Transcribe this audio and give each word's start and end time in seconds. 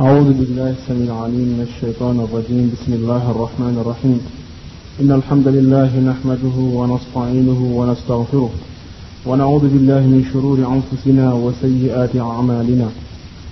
أعوذ 0.00 0.32
بالله 0.38 0.70
السميع 0.70 1.08
العليم 1.14 1.40
من 1.48 1.60
الشيطان 1.68 2.20
الرجيم 2.20 2.72
بسم 2.74 2.92
الله 2.92 3.30
الرحمن 3.30 3.78
الرحيم 3.80 4.20
إن 5.00 5.12
الحمد 5.12 5.48
لله 5.48 6.00
نحمده 6.00 6.56
ونستعينه 6.58 7.60
ونستغفره 7.80 8.50
ونعوذ 9.26 9.60
بالله 9.68 10.00
من 10.06 10.24
شرور 10.32 10.58
أنفسنا 10.76 11.32
وسيئات 11.32 12.16
أعمالنا 12.16 12.88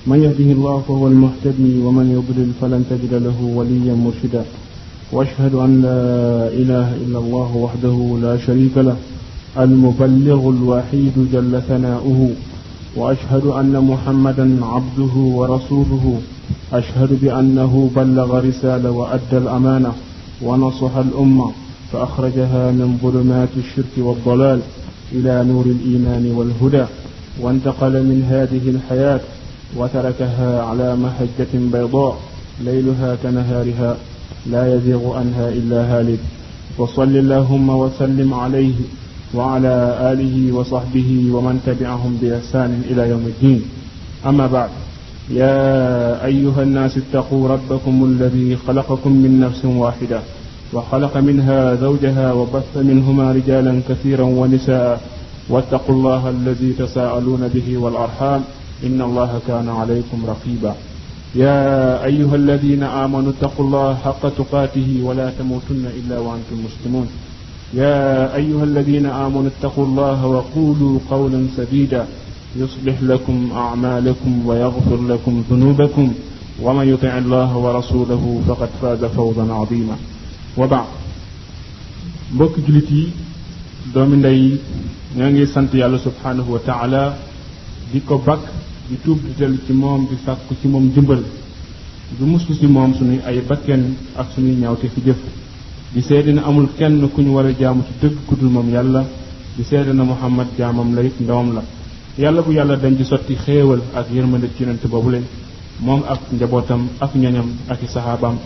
من 0.07 0.19
يهده 0.25 0.49
الله 0.57 0.83
فهو 0.89 1.09
المهتدي 1.09 1.83
ومن 1.85 2.07
يضلل 2.17 2.51
فلن 2.61 2.83
تجد 2.91 3.15
له 3.27 3.45
وليا 3.57 3.95
مرشدا 3.95 4.45
وأشهد 5.13 5.55
أن 5.55 5.83
لا 5.83 6.03
إله 6.61 6.97
إلا 7.05 7.19
الله 7.19 7.57
وحده 7.57 8.19
لا 8.23 8.37
شريك 8.47 8.79
له 8.79 8.97
المبلغ 9.65 10.41
الوحيد 10.55 11.17
جل 11.33 11.63
ثناؤه 11.69 12.31
وأشهد 12.97 13.45
أن 13.47 13.79
محمدا 13.85 14.65
عبده 14.65 15.15
ورسوله 15.15 16.21
أشهد 16.73 17.09
بأنه 17.21 17.91
بلغ 17.97 18.39
رسالة 18.49 18.91
وأدى 18.91 19.23
الأمانة 19.33 19.93
ونصح 20.43 20.97
الأمة 20.97 21.51
فأخرجها 21.93 22.71
من 22.71 22.99
ظلمات 23.03 23.49
الشرك 23.57 23.95
والضلال 23.99 24.61
إلى 25.13 25.45
نور 25.45 25.67
الإيمان 25.67 26.31
والهدى 26.35 26.85
وانتقل 27.41 27.93
من 28.03 28.27
هذه 28.31 28.71
الحياة 28.71 29.21
وتركها 29.77 30.63
على 30.63 30.97
محجة 30.97 31.49
بيضاء 31.73 32.19
ليلها 32.61 33.17
كنهارها 33.23 33.97
لا 34.47 34.75
يزيغ 34.77 35.17
عنها 35.19 35.49
إلا 35.49 35.99
هالك 35.99 36.21
وصل 36.79 37.17
اللهم 37.17 37.69
وسلم 37.71 38.35
عليه 38.35 38.75
وعلى 39.35 39.75
آله 40.13 40.53
وصحبه 40.53 41.31
ومن 41.33 41.61
تبعهم 41.67 42.19
بإحسان 42.23 42.83
إلى 42.91 43.09
يوم 43.09 43.25
الدين 43.27 43.63
أما 44.27 44.47
بعد 44.47 44.69
يا 45.31 46.25
أيها 46.27 46.63
الناس 46.63 46.99
اتقوا 46.99 47.49
ربكم 47.49 48.05
الذي 48.05 48.57
خلقكم 48.67 49.13
من 49.13 49.41
نفس 49.41 49.65
واحدة 49.65 50.21
وخلق 50.73 51.17
منها 51.17 51.75
زوجها 51.75 52.33
وبث 52.33 52.77
منهما 52.77 53.33
رجالا 53.33 53.81
كثيرا 53.89 54.23
ونساء 54.23 55.01
واتقوا 55.49 55.95
الله 55.95 56.31
الذي 56.31 56.73
تساءلون 56.73 57.49
به 57.55 57.79
والأرحام 57.79 58.41
إن 58.87 59.03
الله 59.03 59.41
كان 59.49 59.69
عليكم 59.69 60.23
رقيبا 60.29 60.75
يا 61.35 61.61
أيها 62.05 62.37
الذين 62.37 62.83
آمنوا 62.83 63.33
اتقوا 63.39 63.67
الله 63.67 63.95
حق 63.95 64.29
تقاته 64.29 65.01
ولا 65.05 65.31
تموتن 65.39 65.85
إلا 66.05 66.19
وأنتم 66.19 66.57
مسلمون 66.67 67.07
يا 67.75 68.35
أيها 68.37 68.65
الذين 68.65 69.07
آمنوا 69.07 69.49
اتقوا 69.55 69.85
الله 69.87 70.27
وقولوا 70.27 70.99
قولا 71.11 71.47
سديدا 71.57 72.07
يصلح 72.57 73.03
لكم 73.03 73.51
أعمالكم 73.55 74.47
ويغفر 74.47 75.03
لكم 75.03 75.45
ذنوبكم 75.51 76.13
ومن 76.63 76.89
يطع 76.89 77.19
الله 77.19 77.57
ورسوله 77.57 78.43
فقد 78.49 78.69
فاز 78.83 79.05
فوزا 79.05 79.53
عظيما 79.53 79.97
وبعد 80.59 80.85
بك 82.33 82.51
جلتي 82.69 83.09
دومين 83.95 84.23
لي 84.27 84.57
نانجي 85.17 85.47
سنتي 85.47 85.87
الله 85.87 85.99
سبحانه 85.99 86.47
وتعالى 86.55 87.05
ديكو 87.93 88.17
باك 88.27 88.43
دي 88.91 88.97
توب 89.05 89.19
دي 89.27 89.33
جل 89.41 89.57
تي 89.67 89.73
موم 89.73 90.07
دي 90.11 90.17
ساكو 90.27 90.55
تي 90.63 90.69
موم 90.69 90.91
جيمبل 90.95 91.23
دي 92.19 92.25
موسو 92.27 92.53
سي 92.53 92.67
موم 92.67 92.95
سوني 92.99 93.19
اي 93.29 93.41
باكين 93.51 93.83
اك 94.19 94.27
سوني 94.35 94.53
نياوتي 94.61 94.89
في 94.95 95.01
جيف 95.07 95.21
di 95.93 96.01
seede 96.03 96.31
ne 96.33 96.39
amul 96.43 96.69
kenn 96.77 97.11
ku 97.11 97.21
ñu 97.21 97.33
war 97.33 97.47
a 97.47 97.51
jaamu 97.53 97.83
ci 97.83 97.93
dëgg 98.01 98.19
ku 98.27 98.37
dul 98.37 98.49
moom 98.49 98.71
yàlla 98.71 99.05
di 99.57 99.63
seede 99.65 99.93
ne 99.93 100.03
muhammad 100.05 100.47
jaamam 100.57 100.95
la 100.95 101.01
it 101.03 101.19
ndawam 101.19 101.53
la 101.53 101.65
yàlla 102.17 102.43
bu 102.43 102.53
yàlla 102.53 102.77
dañ 102.77 102.95
di 102.97 103.05
sotti 103.05 103.35
xéewal 103.35 103.83
ak 103.93 104.07
yërmande 104.13 104.51
ci 104.55 104.63
yonente 104.63 104.87
boobu 104.87 105.11
leen 105.11 105.25
moom 105.81 106.05
ak 106.07 106.21
njabootam 106.31 106.87
ak 107.01 107.13
ñoñam 107.17 107.49
ak 107.67 107.83
i 107.83 107.87
saxaabaam 107.87 108.39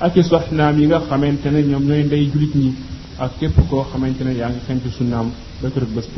ak 0.00 0.16
i 0.16 0.22
soxnaam 0.24 0.76
yi 0.78 0.86
nga 0.86 1.00
xamante 1.08 1.48
ne 1.52 1.60
ñoom 1.68 1.84
ñooy 1.86 2.02
ndey 2.02 2.30
julit 2.32 2.52
ñi 2.56 2.74
ak 3.16 3.30
képp 3.38 3.58
koo 3.70 3.84
xamante 3.92 4.22
ne 4.24 4.32
yaa 4.32 4.48
ngi 4.48 4.58
xent 4.66 4.82
sunnaam 4.90 5.30
ba 5.62 5.68
kërëg 5.68 5.92
bés 5.94 6.08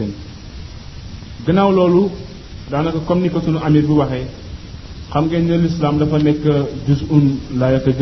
gannaaw 1.44 1.71
loolu 1.72 2.09
daanaka 2.71 2.99
comme 3.04 3.21
ni 3.22 3.28
ko 3.28 3.38
sunu 3.43 3.59
amir 3.62 3.83
bi 3.84 3.93
waxee 3.93 4.27
xam 5.10 5.27
ngeen 5.27 5.47
ne 5.47 5.56
lislaam 5.59 5.99
dafa 5.99 6.16
nekk 6.19 6.43
jus 6.87 7.03
un 7.10 7.38
la 7.59 7.71
yata 7.72 7.93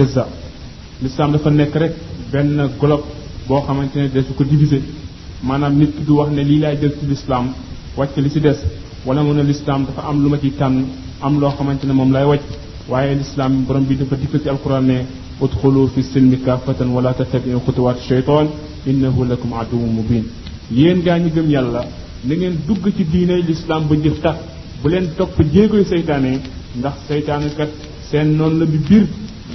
l'islam 1.03 1.33
dafa 1.33 1.51
nekk 1.51 1.75
rek 1.79 1.93
benn 2.33 2.69
globe 2.81 3.05
boo 3.49 3.61
xamante 3.67 3.97
ne 4.01 4.09
desu 4.15 4.33
ko 4.37 4.45
diviser 4.45 4.83
maanaam 5.49 5.75
nit 5.79 5.91
ki 5.97 6.03
du 6.07 6.13
wax 6.19 6.31
ne 6.37 6.43
lii 6.51 6.59
laay 6.65 6.77
jël 6.81 6.95
ci 6.99 7.07
l'islam 7.07 7.45
wàcc 7.97 8.17
li 8.25 8.29
si 8.31 8.41
des 8.41 8.59
wala 9.07 9.23
mu 9.23 9.33
ne 9.33 9.43
l'islam 9.51 9.85
dafa 9.87 10.01
am 10.09 10.17
lu 10.23 10.29
ma 10.31 10.39
ci 10.43 10.51
tànn 10.57 10.85
am 11.25 11.35
loo 11.41 11.51
xamante 11.57 11.85
ne 11.87 11.93
moom 11.93 12.11
lay 12.17 12.25
wàcc 12.31 12.45
waaye 12.91 13.15
l'islam 13.21 13.53
borom 13.67 13.85
bi 13.89 13.95
dafa 14.01 14.15
dikkal 14.21 14.41
ci 14.43 14.49
alquran 14.55 14.85
ne 14.91 14.97
udxulu 15.45 15.81
fi 15.95 16.03
silmi 16.03 16.39
kaafatan 16.45 16.89
wala 16.97 17.11
tattabiu 17.19 17.61
xutuwaat 17.67 17.99
shaytan 18.09 18.47
innahu 18.91 19.23
lakum 19.31 19.51
aduwun 19.61 19.91
mubin 19.99 20.25
yéen 20.79 20.99
gaa 21.07 21.19
ñi 21.23 21.31
gëm 21.35 21.49
yàlla 21.55 21.83
na 22.27 22.33
ngeen 22.35 22.55
dugg 22.67 22.85
ci 22.97 23.05
diine 23.13 23.37
l'islam 23.49 23.83
ba 23.89 23.95
njëf 23.97 24.17
tax 24.25 24.37
bu 24.83 24.87
leen 24.93 25.07
topp 25.19 25.37
jéegoy 25.55 25.85
seytaane 25.93 26.33
ndax 26.79 26.97
seytaane 27.09 27.49
kat 27.59 27.71
seen 28.11 28.29
noonu 28.39 28.57
la 28.61 28.67
bi 28.73 28.79
biir 28.89 29.07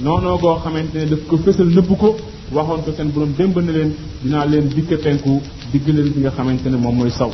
noonoo 0.02 0.38
goo 0.42 0.56
xamante 0.60 0.94
ne 0.98 1.06
daf 1.06 1.22
ko 1.28 1.36
fësal 1.44 1.68
nëbb 1.70 1.90
ko 2.00 2.08
waxoon 2.54 2.80
ko 2.84 2.92
seen 2.96 3.12
borom 3.14 3.34
démb 3.38 3.58
na 3.62 3.72
leen 3.76 3.92
dinaa 4.22 4.44
leen 4.44 4.66
dikk 4.72 4.90
penku 5.04 5.38
digg 5.72 5.86
leen 5.86 6.10
bi 6.14 6.20
nga 6.24 6.30
xamante 6.36 6.68
ne 6.70 6.76
moom 6.84 6.96
mooy 7.00 7.10
saw 7.18 7.30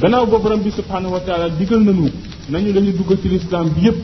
gannaaw 0.00 0.26
ba 0.30 0.38
borom 0.38 0.62
bi 0.62 0.70
subhanahu 0.78 1.12
wa 1.12 1.20
taala 1.26 1.48
digal 1.58 1.80
nañu 1.82 2.10
nañu 2.48 2.72
dañu 2.76 2.92
dugg 2.98 3.10
ci 3.22 3.28
lislaam 3.28 3.72
bi 3.74 3.80
yépp 3.86 3.98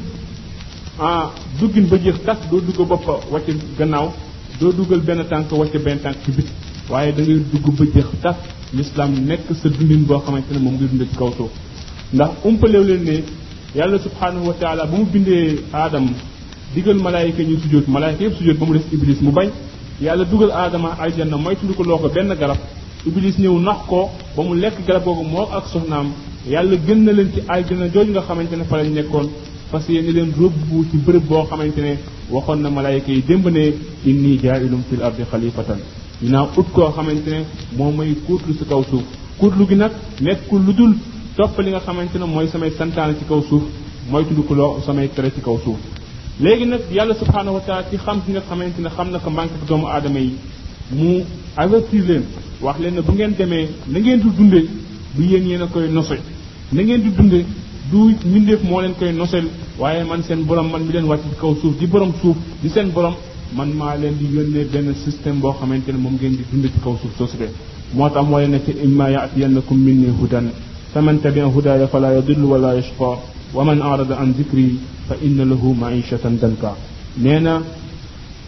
ah 0.98 1.30
duggin 1.60 1.86
ba 1.90 1.96
jeex 2.04 2.18
tas 2.24 2.38
doo 2.50 2.60
dugg 2.60 2.80
bopp 2.88 3.06
wàcc 3.32 3.56
gannaaw 3.78 4.12
doo 4.58 4.72
dugal 4.72 5.00
benn 5.00 5.24
tànk 5.30 5.50
wàcc 5.60 5.78
benn 5.84 6.00
tànk 6.00 6.16
ci 6.24 6.30
bit 6.36 6.48
waaye 6.90 7.12
da 7.16 7.22
ngay 7.22 7.40
dugg 7.52 7.66
ba 7.78 7.84
jeex 7.94 8.06
tas 8.22 8.36
lislaam 8.74 9.12
nekk 9.30 9.46
sa 9.62 9.68
dundin 9.68 10.02
boo 10.08 10.18
xamante 10.24 10.50
ne 10.52 10.58
moom 10.58 10.74
ngay 10.74 10.88
dund 10.90 11.02
ci 11.10 11.16
kaw 11.16 11.30
suuf 11.36 11.50
ndax 12.14 12.30
umpalew 12.44 12.84
leen 12.88 13.02
ne 13.04 13.16
yàlla 13.76 13.96
subhanahu 14.06 14.46
wa 14.48 14.54
taala 14.60 14.82
ba 14.90 14.96
mu 14.96 15.04
bindee 15.12 15.44
aadam 15.72 16.08
digal 16.74 16.94
malaayika 16.96 17.42
ñu 17.44 17.56
sujjóot 17.60 17.86
malaayika 17.88 18.22
yëpp 18.24 18.36
sujjóot 18.38 18.58
ba 18.58 18.66
mu 18.66 18.72
des 18.74 18.84
iblis 18.92 19.20
mu 19.20 19.30
bañ 19.30 19.48
yàlla 20.02 20.24
dugal 20.24 20.50
aadama 20.50 20.96
aljanna 21.00 21.36
moytu 21.36 21.66
ko 21.76 21.82
loo 21.84 21.98
ko 21.98 22.08
benn 22.08 22.34
garab 22.34 22.58
iblis 23.06 23.38
ñëw 23.38 23.58
nax 23.60 23.78
ko 23.86 24.10
ba 24.36 24.42
mu 24.42 24.54
lekk 24.56 24.74
garab 24.86 25.04
googu 25.04 25.22
moo 25.24 25.46
ak 25.52 25.66
soxnaam 25.72 26.08
yàlla 26.48 26.76
gën 26.76 27.00
na 27.04 27.12
leen 27.12 27.30
ci 27.32 27.40
aljanna 27.48 27.88
jooju 27.92 28.10
nga 28.10 28.20
xamante 28.22 28.54
ne 28.56 28.64
fa 28.64 28.76
lañ 28.78 28.90
nekkoon 28.94 29.28
parce 29.70 29.84
que 29.86 29.92
yéen 29.92 30.12
leen 30.12 30.32
rëbb 30.40 30.90
ci 30.90 30.96
bërëb 30.96 31.24
boo 31.28 31.44
xamante 31.44 31.78
ne 31.80 31.94
waxoon 32.30 32.60
na 32.62 32.70
malaayika 32.70 33.12
yi 33.12 33.22
démb 33.26 33.46
ne 33.48 33.72
inni 34.04 34.38
jaa'ilum 34.42 34.82
fil 34.90 35.02
ardi 35.02 35.22
xalifatan 35.30 35.78
dinaa 36.20 36.48
ut 36.56 36.66
koo 36.72 36.90
xamante 36.92 37.28
ne 37.30 37.38
moo 37.76 37.90
moy 37.92 38.14
kuutlu 38.26 38.52
si 38.54 38.64
kaw 38.64 38.82
suuf 38.90 39.04
kuutlu 39.38 39.66
gi 39.68 39.74
nag 39.76 39.92
nekkul 40.20 40.62
lu 40.66 40.72
dul 40.72 40.94
topp 41.36 41.58
li 41.60 41.70
nga 41.70 41.80
xamante 41.86 42.16
ne 42.18 42.24
mooy 42.24 42.48
samay 42.48 42.70
santaane 42.78 43.14
ci 43.18 43.24
kaw 43.24 43.40
suuf 43.48 43.62
moytu 44.10 44.34
ko 44.48 44.54
loo 44.54 44.80
samay 44.84 45.08
tere 45.14 45.28
ci 45.34 45.40
kaw 45.40 45.58
suuf 45.64 45.78
léegi 46.40 46.64
nag 46.66 46.80
yàlla 46.92 47.14
subhanahu 47.14 47.54
wa 47.56 47.60
taala 47.66 47.84
ci 47.90 47.96
xam 47.96 48.20
gi 48.26 48.32
nga 48.32 48.40
xamante 48.48 48.78
ne 48.80 48.88
xam 48.90 49.10
na 49.10 49.18
ko 49.18 49.30
manque 49.30 49.56
doomu 49.66 49.86
aadama 49.86 50.18
yi 50.20 50.34
mu 50.92 51.22
avertir 51.56 52.02
leen 52.06 52.22
wax 52.60 52.76
leen 52.80 52.94
ne 52.94 53.00
bu 53.00 53.12
ngeen 53.12 53.32
demee 53.38 53.68
na 53.88 53.98
ngeen 53.98 54.20
di 54.20 54.28
dundee 54.36 54.68
du 55.14 55.22
yéen 55.22 55.46
yéen 55.48 55.62
a 55.62 55.66
koy 55.66 55.88
nosé 55.90 56.20
na 56.72 56.82
ngeen 56.82 57.00
di 57.02 57.10
dundee 57.16 57.44
du 57.90 58.12
mbindeef 58.26 58.62
moo 58.64 58.80
leen 58.80 58.94
koy 58.98 59.12
nosel 59.12 59.46
waaye 59.78 60.04
man 60.04 60.22
seen 60.22 60.44
borom 60.44 60.70
man 60.70 60.82
mi 60.84 60.92
leen 60.92 61.04
wàcc 61.06 61.22
ci 61.22 61.36
kaw 61.40 61.54
suuf 61.56 61.76
di 61.78 61.86
borom 61.86 62.12
suuf 62.20 62.36
di 62.60 62.68
seen 62.68 62.90
borom 62.92 63.14
man 63.54 63.70
maa 63.72 63.94
leen 63.96 64.18
di 64.18 64.26
yónnee 64.28 64.64
benn 64.70 64.94
système 65.04 65.38
boo 65.40 65.52
xamante 65.58 65.90
ne 65.92 65.98
moom 65.98 66.14
ngeen 66.20 66.36
di 66.36 66.44
dund 66.50 66.64
ci 66.64 66.80
kaw 66.82 66.96
suuf 67.00 67.16
soosu 67.16 67.36
de 67.38 67.48
moo 67.94 68.10
tax 68.10 68.26
moo 68.26 68.38
leen 68.38 68.50
ne 68.50 68.60
ci 68.64 68.72
imma 68.84 69.08
yaatiyannakum 69.10 69.78
minni 69.78 70.08
hudan 70.20 70.50
faman 70.92 71.18
tabia 71.18 71.44
hudaya 71.46 71.86
fala 71.88 72.12
yadillu 72.12 72.50
wala 72.50 72.74
yashqa 72.74 73.06
wa 73.54 73.64
man 73.64 73.80
arada 73.80 74.16
an 74.18 74.34
zikri 74.34 74.78
fa 75.08 75.14
inna 75.22 75.44
lahu 75.44 75.74
ma'ishatan 75.74 76.38
danka 76.40 76.74
neena 77.18 77.62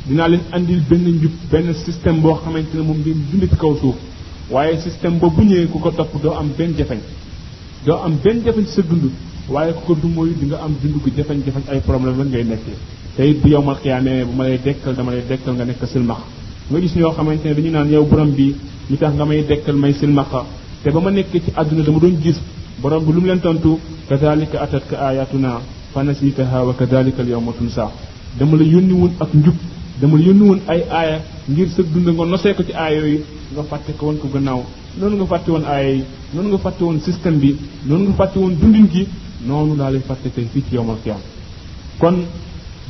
dina 0.07 0.27
leen 0.29 0.41
andil 0.53 0.83
benn 0.89 1.05
njub 1.07 1.33
benn 1.51 1.75
système 1.85 2.21
boo 2.21 2.35
xamante 2.43 2.75
ne 2.77 2.83
moom 2.83 2.99
ngeen 2.99 3.25
dund 3.31 3.45
ci 3.49 3.57
kaw 3.57 3.77
suuf 3.79 3.95
waaye 4.51 4.79
système 4.81 5.19
ba 5.19 5.29
bu 5.29 5.43
ñëwee 5.43 5.69
ku 5.69 5.79
ko 5.79 5.91
topp 5.91 6.21
doo 6.23 6.33
am 6.35 6.49
benn 6.57 6.75
jafeñ 6.77 6.99
doo 7.87 7.97
am 8.03 8.17
benn 8.25 8.43
jafeñ 8.45 8.65
ci 8.67 8.73
sa 8.73 8.83
dund 8.83 9.11
waaye 9.49 9.73
ku 9.73 9.81
ko 9.87 9.95
dumooyu 9.95 10.35
di 10.39 10.47
nga 10.47 10.61
am 10.63 10.75
dund 10.83 10.97
gu 11.01 11.11
jafeñ 11.17 11.39
jafeñ 11.45 11.63
ay 11.71 11.81
problème 11.81 12.17
la 12.19 12.25
ngay 12.25 12.45
nekkee 12.45 12.77
te 13.17 13.23
it 13.31 13.41
bu 13.41 13.49
yowmal 13.51 13.77
xiyaamee 13.77 14.25
bu 14.25 14.33
ma 14.37 14.45
lay 14.49 14.59
dekkal 14.61 14.95
dama 14.97 15.11
lay 15.13 15.23
dekkal 15.29 15.55
nga 15.55 15.65
nekk 15.65 15.83
silmax 15.87 16.23
nga 16.71 16.79
gis 16.81 16.95
ñoo 16.97 17.13
xamante 17.13 17.45
ne 17.49 17.55
dañu 17.55 17.71
naan 17.71 17.89
yow 17.91 18.05
borom 18.05 18.31
bi 18.35 18.55
li 18.91 18.97
tax 18.97 19.15
nga 19.15 19.25
may 19.25 19.43
dekkal 19.47 19.77
may 19.77 19.93
silmaxa 19.93 20.45
te 20.83 20.91
ba 20.91 21.01
ma 21.01 21.11
nekkee 21.11 21.43
ci 21.45 21.51
àdduna 21.57 21.83
dama 21.85 21.99
doon 22.01 22.17
gis 22.21 22.39
borom 22.81 23.05
bi 23.07 23.13
lu 23.13 23.21
mu 23.21 23.27
leen 23.29 23.41
tontu 23.41 23.79
kadalika 24.09 24.61
atatka 24.63 24.99
ayatuna 25.09 25.61
fanasitaha 25.93 26.63
wa 26.65 26.75
kadalika 26.75 27.23
al 27.23 27.29
yawma 27.29 27.53
tunsa 27.53 27.91
dama 28.39 28.57
la 28.57 28.65
yónni 28.65 28.93
woon 28.93 29.13
ak 29.21 29.35
njub 29.35 29.55
dama 30.01 30.17
la 30.19 30.25
yónni 30.27 30.43
woon 30.49 30.61
ay 30.69 30.83
aaya 30.91 31.21
ngir 31.51 31.69
sëg 31.75 31.87
dund 31.95 32.09
nga 32.09 32.25
nosee 32.25 32.55
ko 32.55 32.63
ci 32.63 32.73
aaya 32.73 33.01
yooyu 33.01 33.25
nga 33.53 33.63
fàtte 33.65 33.93
ko 33.97 34.07
woon 34.07 34.19
ko 34.19 34.29
gannaaw 34.29 34.63
noonu 34.99 35.17
nga 35.17 35.27
fàtte 35.27 35.49
woon 35.51 35.65
aaya 35.65 35.89
yi 35.91 36.05
noonu 36.35 36.49
nga 36.49 36.59
fàtte 36.59 36.83
woon 36.83 37.01
système 37.01 37.39
bi 37.39 37.57
noonu 37.87 38.05
nga 38.09 38.15
fàtte 38.17 38.37
woon 38.39 38.55
dundin 38.61 38.89
gi 38.93 39.07
noonu 39.47 39.75
laa 39.77 39.91
lay 39.91 40.01
fàtte 40.07 40.31
tey 40.35 40.47
fii 40.53 40.65
ci 40.69 40.75
yowmal 40.75 40.97
qiyaam 41.03 41.21
kon 41.99 42.15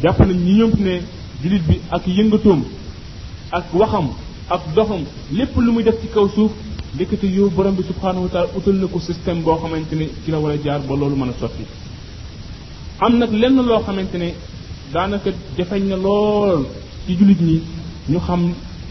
jàpp 0.02 0.20
nañ 0.20 0.36
ñi 0.44 0.52
ñoom 0.56 0.72
ne 0.80 1.00
jullit 1.42 1.62
bi 1.66 1.80
ak 1.90 2.06
yëngatoom 2.06 2.62
ak 3.52 3.64
waxam 3.74 4.08
ak 4.50 4.60
doxam 4.74 5.00
lépp 5.32 5.56
lu 5.56 5.72
muy 5.72 5.82
def 5.82 5.96
ci 6.00 6.08
kaw 6.12 6.28
suuf 6.28 6.50
ndekete 6.94 7.26
yow 7.36 7.50
borom 7.56 7.74
bi 7.78 7.82
subhanahu 7.82 8.24
wa 8.24 8.30
taala 8.32 8.48
utal 8.58 8.74
na 8.80 8.86
ko 8.86 8.98
système 8.98 9.42
boo 9.44 9.56
xamante 9.62 9.92
ne 9.94 10.06
ci 10.24 10.30
la 10.30 10.38
war 10.38 10.52
a 10.52 10.56
jaar 10.62 10.80
ba 10.88 10.94
loolu 10.96 11.16
mën 11.16 11.28
a 11.28 11.34
sotti 11.40 11.64
am 13.04 13.18
nag 13.18 13.30
lenn 13.32 13.56
loo 13.68 13.80
xamante 13.86 14.16
ne 14.18 14.28
daanaka 14.92 15.30
jafañ 15.56 15.82
na 15.90 15.96
lool 15.96 16.64
ci 17.06 17.12
jullit 17.18 17.40
ñi 17.42 17.60
ñu 18.10 18.18
xam 18.26 18.42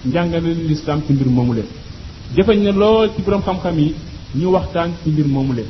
njàngale 0.06 0.50
lislaam 0.70 1.00
ci 1.06 1.14
mbir 1.14 1.28
moomu 1.36 1.54
leen 1.58 1.68
jafeñ 2.36 2.60
na 2.66 2.72
lool 2.72 3.10
ci 3.16 3.22
borom 3.24 3.42
xam-xam 3.48 3.78
yi 3.80 3.94
ñu 4.40 4.48
waxtaan 4.56 4.92
ci 5.02 5.10
mbir 5.10 5.28
moomu 5.28 5.54
leen 5.58 5.70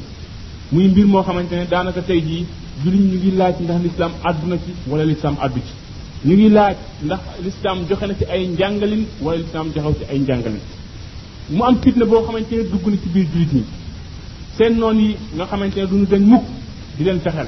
muy 0.74 0.88
mbir 0.90 1.06
moo 1.06 1.22
xamante 1.28 1.54
ne 1.60 1.66
daanaka 1.72 2.02
tey 2.02 2.22
jii 2.28 2.46
jullit 2.84 3.02
ñu 3.12 3.18
ngi 3.20 3.32
laaj 3.40 3.56
ndax 3.64 3.82
lislaam 3.86 4.12
àddu 4.30 4.46
na 4.50 4.58
ci 4.58 4.72
wala 4.90 5.04
lislaam 5.12 5.36
àddu 5.46 5.60
ci 5.68 5.74
ñu 6.28 6.34
ngi 6.36 6.50
laaj 6.58 6.76
ndax 7.06 7.22
lislaam 7.46 7.78
joxe 7.88 8.06
na 8.10 8.14
ci 8.20 8.26
ay 8.34 8.42
njàngalin 8.50 9.04
wala 9.24 9.38
lislaam 9.42 9.68
joxew 9.74 9.94
ci 10.00 10.04
ay 10.12 10.20
njàngalin 10.20 10.60
mu 11.50 11.64
am 11.64 11.78
fitna 11.82 12.06
boo 12.06 12.22
xamantene 12.26 12.64
dugg 12.64 12.86
na 12.86 12.96
ci 13.02 13.10
biir 13.10 13.28
julit 13.34 13.54
ñi 13.54 13.64
seen 14.58 14.78
noon 14.78 14.98
yi 15.00 15.16
nga 15.36 15.46
xamantene 15.46 15.88
duñu 15.88 16.06
dañ 16.06 16.22
mukk 16.24 16.44
di 16.98 17.04
leen 17.04 17.20
fexel 17.22 17.48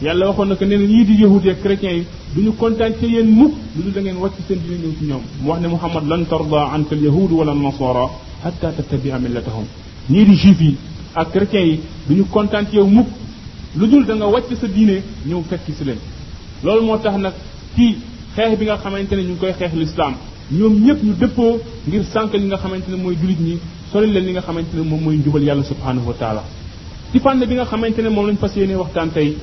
yàlla 0.00 0.26
waxoon 0.28 0.48
na 0.48 0.54
ko 0.56 0.64
nee 0.64 0.78
na 0.78 0.84
ñii 0.86 1.04
di 1.04 1.14
yahud 1.20 1.46
ak 1.46 1.60
chrétien 1.60 1.94
yi 1.96 2.06
duñu 2.34 2.54
kontaan 2.56 2.94
ci 2.98 3.06
yéen 3.06 3.28
mukk 3.28 3.52
lu 3.74 3.82
dul 3.82 3.92
da 3.92 4.00
ngeen 4.00 4.16
wàcc 4.16 4.36
seen 4.46 4.58
dina 4.64 4.76
ñëw 4.78 4.92
ci 4.98 5.04
ñoom 5.04 5.20
mu 5.42 5.48
wax 5.50 5.60
ne 5.60 5.68
muhammad 5.68 6.06
lan 6.08 6.26
tarda 6.26 6.70
anka 6.72 6.94
al 6.94 7.00
yahud 7.02 7.30
wala 7.30 7.52
nasara 7.54 8.08
hatta 8.42 8.72
tattabia 8.72 9.18
millatahum 9.18 9.66
ñii 10.08 10.24
di 10.24 10.34
juif 10.36 10.60
yi 10.60 10.76
ak 11.12 11.30
chrétien 11.30 11.64
yi 11.64 11.80
duñu 12.06 12.24
kontaan 12.30 12.66
ci 12.68 12.76
yow 12.76 12.86
mukk 12.86 13.08
lu 13.74 13.86
dul 13.86 14.04
da 14.06 14.14
nga 14.14 14.26
wàcc 14.26 14.56
sa 14.58 14.66
diine 14.66 15.02
ñëw 15.26 15.42
fekk 15.46 15.74
si 15.76 15.84
leen 15.84 15.98
loolu 16.62 16.84
moo 16.86 16.98
tax 16.98 17.16
nag 17.16 17.34
ci 17.74 17.98
xeex 18.34 18.56
bi 18.58 18.64
nga 18.64 18.78
xamante 18.78 19.12
ne 19.14 19.22
ñu 19.22 19.28
ngi 19.32 19.36
koy 19.38 19.52
xeex 19.52 19.72
l'islam 19.74 20.14
ñoom 20.52 20.74
ñëpp 20.84 21.02
ñu 21.04 21.12
dëppoo 21.20 21.60
ngir 21.86 22.04
sànq 22.12 22.32
li 22.34 22.46
nga 22.46 22.56
xamante 22.58 22.88
ne 22.90 22.96
mooy 22.96 23.16
jullit 23.20 23.38
ñi 23.40 23.58
sori 23.92 24.10
leen 24.12 24.24
li 24.26 24.30
nga 24.32 24.42
xamante 24.42 24.72
ne 24.76 24.82
moom 24.82 25.00
mooy 25.02 25.16
njubal 25.16 25.42
yàlla 25.44 25.62
subhanahu 25.62 26.06
wa 26.08 26.14
taala 26.14 26.42
ci 27.12 27.18
fànn 27.20 27.44
bi 27.46 27.54
nga 27.54 27.64
xamante 27.64 28.00
ne 28.02 28.08
moom 28.08 28.26
lañ 28.28 28.36
fas 28.36 28.52
yéene 28.56 28.74
waxtaan 28.74 29.10
tey 29.12 29.36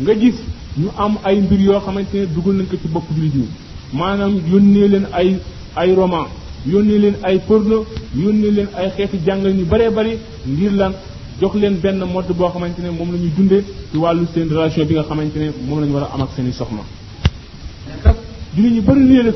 nga 0.00 0.14
gis 0.14 0.36
ñu 0.78 0.88
am 0.96 1.16
ay 1.24 1.40
mbir 1.40 1.60
yoo 1.60 1.80
xamante 1.80 2.14
ne 2.18 2.26
dugal 2.32 2.54
nañ 2.54 2.66
ko 2.66 2.76
ci 2.80 2.88
bopp 2.88 3.04
jullit 3.14 3.34
ñi 3.34 3.48
maanaam 3.92 4.40
yónnee 4.50 4.88
leen 4.88 5.06
ay 5.12 5.38
ay 5.74 5.94
roman 5.94 6.26
yónnee 6.64 6.98
leen 6.98 7.16
ay 7.24 7.40
porno 7.46 7.84
yónnee 8.14 8.50
leen 8.50 8.68
ay 8.76 8.90
xeeti 8.96 9.18
jàngal 9.26 9.52
ñu 9.52 9.64
baree 9.66 9.90
bari 9.90 10.18
ngir 10.46 10.72
lan 10.72 10.92
jox 11.40 11.54
leen 11.54 11.78
benn 11.82 12.04
modd 12.12 12.30
boo 12.36 12.48
xamante 12.50 12.78
ne 12.80 12.90
moom 12.90 13.10
la 13.10 13.18
ñuy 13.18 13.32
dundee 13.36 13.64
ci 13.90 13.96
wàllu 13.96 14.24
seen 14.32 14.48
relation 14.48 14.84
bi 14.86 14.94
nga 14.94 15.02
xamante 15.02 15.36
ne 15.38 15.50
moom 15.66 15.80
la 15.84 15.86
war 15.86 16.02
a 16.10 16.14
am 16.14 16.20
ak 16.22 16.28
seeni 16.36 16.52
soxna. 16.52 16.82
jullit 18.54 18.86
ñi 18.86 19.32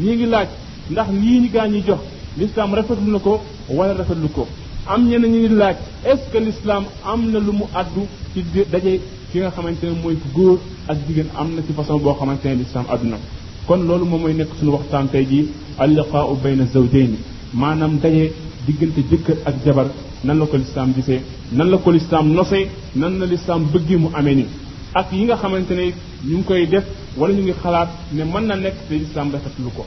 ñi 0.00 0.14
ngi 0.14 0.26
laaj 0.26 0.48
ndax 0.90 1.08
lii 1.20 1.38
ñu 1.40 1.48
gaa 1.52 1.66
ñi 1.68 1.80
jox 1.86 2.00
lislaam 2.38 2.74
lu 2.74 3.12
na 3.12 3.18
ko 3.18 3.40
wala 3.68 3.92
rafetlu 3.94 4.28
ko 4.32 4.46
am 4.86 5.06
ñenn 5.08 5.24
ñu 5.30 5.38
ngi 5.40 5.48
laaj 5.48 5.76
est 6.10 6.32
lislaam 6.40 6.84
am 7.04 7.30
na 7.30 7.38
lu 7.38 7.52
mu 7.52 7.64
addu 7.74 8.02
ci 8.32 8.42
daje 8.70 9.00
ki 9.30 9.38
nga 9.38 9.50
xamante 9.50 9.84
ne 9.86 10.00
mooy 10.02 10.16
góor 10.34 10.58
ak 10.88 10.96
jigéen 11.06 11.28
am 11.36 11.54
na 11.54 11.62
ci 11.66 11.72
façon 11.74 11.98
boo 12.00 12.14
xamante 12.14 12.46
ne 12.48 12.54
lislaam 12.62 12.86
adduna 12.88 13.18
kon 13.66 13.82
loolu 13.88 14.04
moom 14.06 14.20
mooy 14.22 14.34
nekk 14.34 14.50
suñu 14.58 14.72
waxtaan 14.72 15.08
tey 15.12 15.24
jii 15.30 15.48
alliqaau 15.78 16.38
bayna 16.42 16.64
zawjayn 16.72 17.12
maanaam 17.52 17.98
daje 18.02 18.32
diggante 18.64 19.00
jëkkër 19.10 19.38
ak 19.44 19.54
jabar 19.64 19.86
nan 20.24 20.38
la 20.38 20.46
ko 20.46 20.56
lislaam 20.56 20.92
gisee 20.96 21.20
nan 21.52 21.68
la 21.70 21.76
ko 21.76 21.90
lislaam 21.90 22.32
nosee 22.32 22.66
nan 22.96 23.18
la 23.18 23.26
lislaam 23.26 23.64
bëggee 23.72 23.96
mu 23.98 24.08
amee 24.14 24.34
nii 24.36 24.46
ak 24.94 25.12
yi 25.12 25.24
nga 25.26 25.36
xamante 25.36 25.72
ne 25.74 25.94
ñu 26.24 26.36
ngi 26.38 26.44
koy 26.46 26.66
def 26.68 26.84
wala 27.16 27.32
ñu 27.34 27.42
ngi 27.42 27.54
xalaat 27.62 27.88
ne 28.12 28.24
mën 28.24 28.46
na 28.46 28.54
nekk 28.56 28.74
te 28.88 28.94
lislaam 28.94 29.32
lu 29.58 29.70
ko 29.74 29.84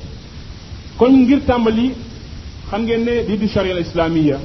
kon 0.97 1.11
ngir 1.13 1.41
tàmbali 1.45 1.93
xam 2.69 2.81
ngeen 2.85 3.03
ne 3.03 3.23
di 3.25 3.37
di 3.37 3.47
sharia 3.47 3.79
islamiya 3.79 4.39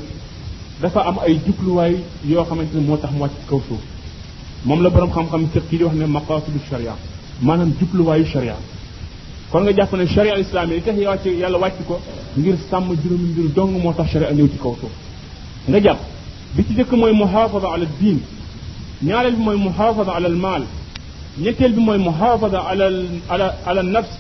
dafa 0.81 1.01
am 1.01 1.19
ay 1.25 1.39
jubluwaay 1.47 1.95
yoo 2.25 2.45
xamante 2.45 2.75
ne 2.75 2.81
moo 2.83 2.97
tax 2.99 3.11
mu 3.13 3.21
wàcc 3.21 3.47
kaw 3.49 3.61
suuf 3.69 3.81
moom 4.65 4.83
la 4.83 4.91
borom 4.91 5.11
xam-xam 5.11 5.49
ci 5.53 5.61
kii 5.69 5.79
di 5.79 5.85
wax 5.85 5.95
ne 5.97 6.07
maqasidu 6.07 6.61
charia 6.69 6.95
maanaam 7.41 7.73
jubluwaayu 7.81 8.25
sharia 8.27 8.57
kon 9.51 9.61
nga 9.63 9.73
jàpp 9.73 9.93
ne 9.97 10.07
sharia 10.07 10.39
islamiya 10.39 10.77
li 10.77 10.83
tax 10.83 10.95
wàcc 11.07 11.27
yàlla 11.39 11.59
wàcc 11.59 11.87
ko 11.87 11.99
ngir 12.37 12.57
sàmm 12.69 12.95
juróomi 13.03 13.29
mbir 13.33 13.53
dong 13.55 13.81
moo 13.83 13.93
tax 13.95 14.11
sharia 14.11 14.31
ñëw 14.33 14.49
ci 14.49 14.59
kaw 14.59 14.77
suuf 14.81 14.93
nga 15.69 15.81
jàpp 15.81 16.01
bi 16.55 16.65
ci 16.67 16.75
dëkk 16.75 16.93
mooy 16.93 17.13
muhafaza 17.13 17.69
ala 17.73 17.87
din 17.99 18.21
ñaareel 19.03 19.35
bi 19.37 19.43
mooy 19.43 19.57
muhaafada 19.57 20.13
ala 20.17 20.27
al 20.29 20.35
maal 20.37 20.63
ñetteel 21.39 21.73
bi 21.73 21.81
mooy 21.81 21.99
muhaafada 21.99 22.59
ala 22.71 22.87
ala 23.31 23.47
ala 23.67 23.83
nafs 23.83 24.11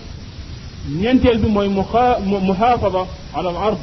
ñeenteel 1.00 1.38
bi 1.42 1.48
mooy 1.48 1.68
muhaafada 2.48 3.00
ala 3.36 3.48
al 3.50 3.56
ard 3.68 3.78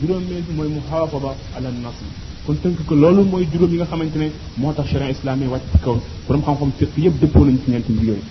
juróomeel 0.00 0.42
bi 0.48 0.52
mooy 0.58 0.68
muhaafada 0.78 1.28
ala 1.56 1.68
al 1.72 1.78
nasl 1.84 2.06
kon 2.46 2.56
tënk 2.62 2.78
ko 2.88 2.94
loolu 3.02 3.22
mooy 3.32 3.44
juróom 3.52 3.70
yi 3.72 3.76
nga 3.78 3.86
xamante 3.90 4.16
ne 4.18 4.26
moo 4.56 4.72
tax 4.72 4.86
sharia 4.90 5.10
islaam 5.10 5.40
yi 5.42 5.48
wàcc 5.54 5.66
ci 5.72 5.78
kaw 5.84 5.96
borom 6.26 6.42
xam-xam 6.46 6.70
fépp 6.78 6.94
yëpp 7.04 7.16
dëppoo 7.22 7.44
nañ 7.44 7.56
ci 7.62 7.70
ñeenti 7.70 7.92
mbir 7.92 8.06
yooyu 8.10 8.24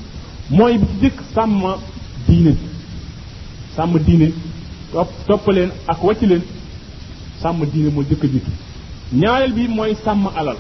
mooy 0.58 0.74
bi 0.80 0.86
ci 0.90 0.96
jëkk 1.02 1.18
sàmm 1.36 1.62
diine 2.28 2.54
sàmm 3.76 3.94
diine 4.06 4.28
topp 4.94 5.10
topp 5.28 5.46
leen 5.56 5.70
ak 5.92 6.00
wàcc 6.08 6.22
leen 6.32 6.42
sàmm 7.42 7.60
diine 7.72 7.90
moo 7.94 8.04
jëkk 8.10 8.24
jiitu 8.32 8.52
ñaareel 9.22 9.54
bi 9.58 9.68
mooy 9.78 9.92
sàmm 10.06 10.28
alal 10.40 10.58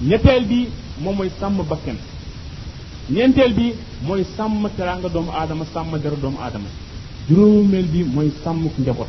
ñetteel 0.00 0.44
bi 0.46 0.68
moom 1.00 1.16
mooy 1.16 1.30
sàmm 1.40 1.56
bakkan 1.70 1.96
ñeenteel 3.10 3.52
bi 3.54 3.72
mooy 4.06 4.24
sàmm 4.36 4.68
teraanga 4.76 5.08
doomu 5.08 5.30
aadama 5.32 5.64
sàmm 5.72 5.98
dara 5.98 6.16
doomu 6.16 6.38
aadama 6.40 6.68
juróomeel 7.28 7.86
bi 7.92 8.04
mooy 8.04 8.30
sàmm 8.44 8.68
njaboot 8.78 9.08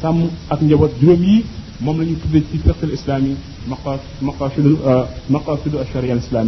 sàmm 0.00 0.28
ak 0.50 0.60
njaboot 0.62 0.92
juróom 1.00 1.22
yi 1.24 1.44
moom 1.80 1.98
lañuy 2.00 2.12
ñu 2.12 2.20
tuddee 2.20 2.44
ci 2.50 2.58
fiqhul 2.58 2.92
islami 2.94 3.36
maqas 3.68 4.00
maqasidu 4.20 4.78
maqasidu 5.28 5.76
euh, 5.76 5.82
ash-sharia 5.82 6.14
al 6.14 6.46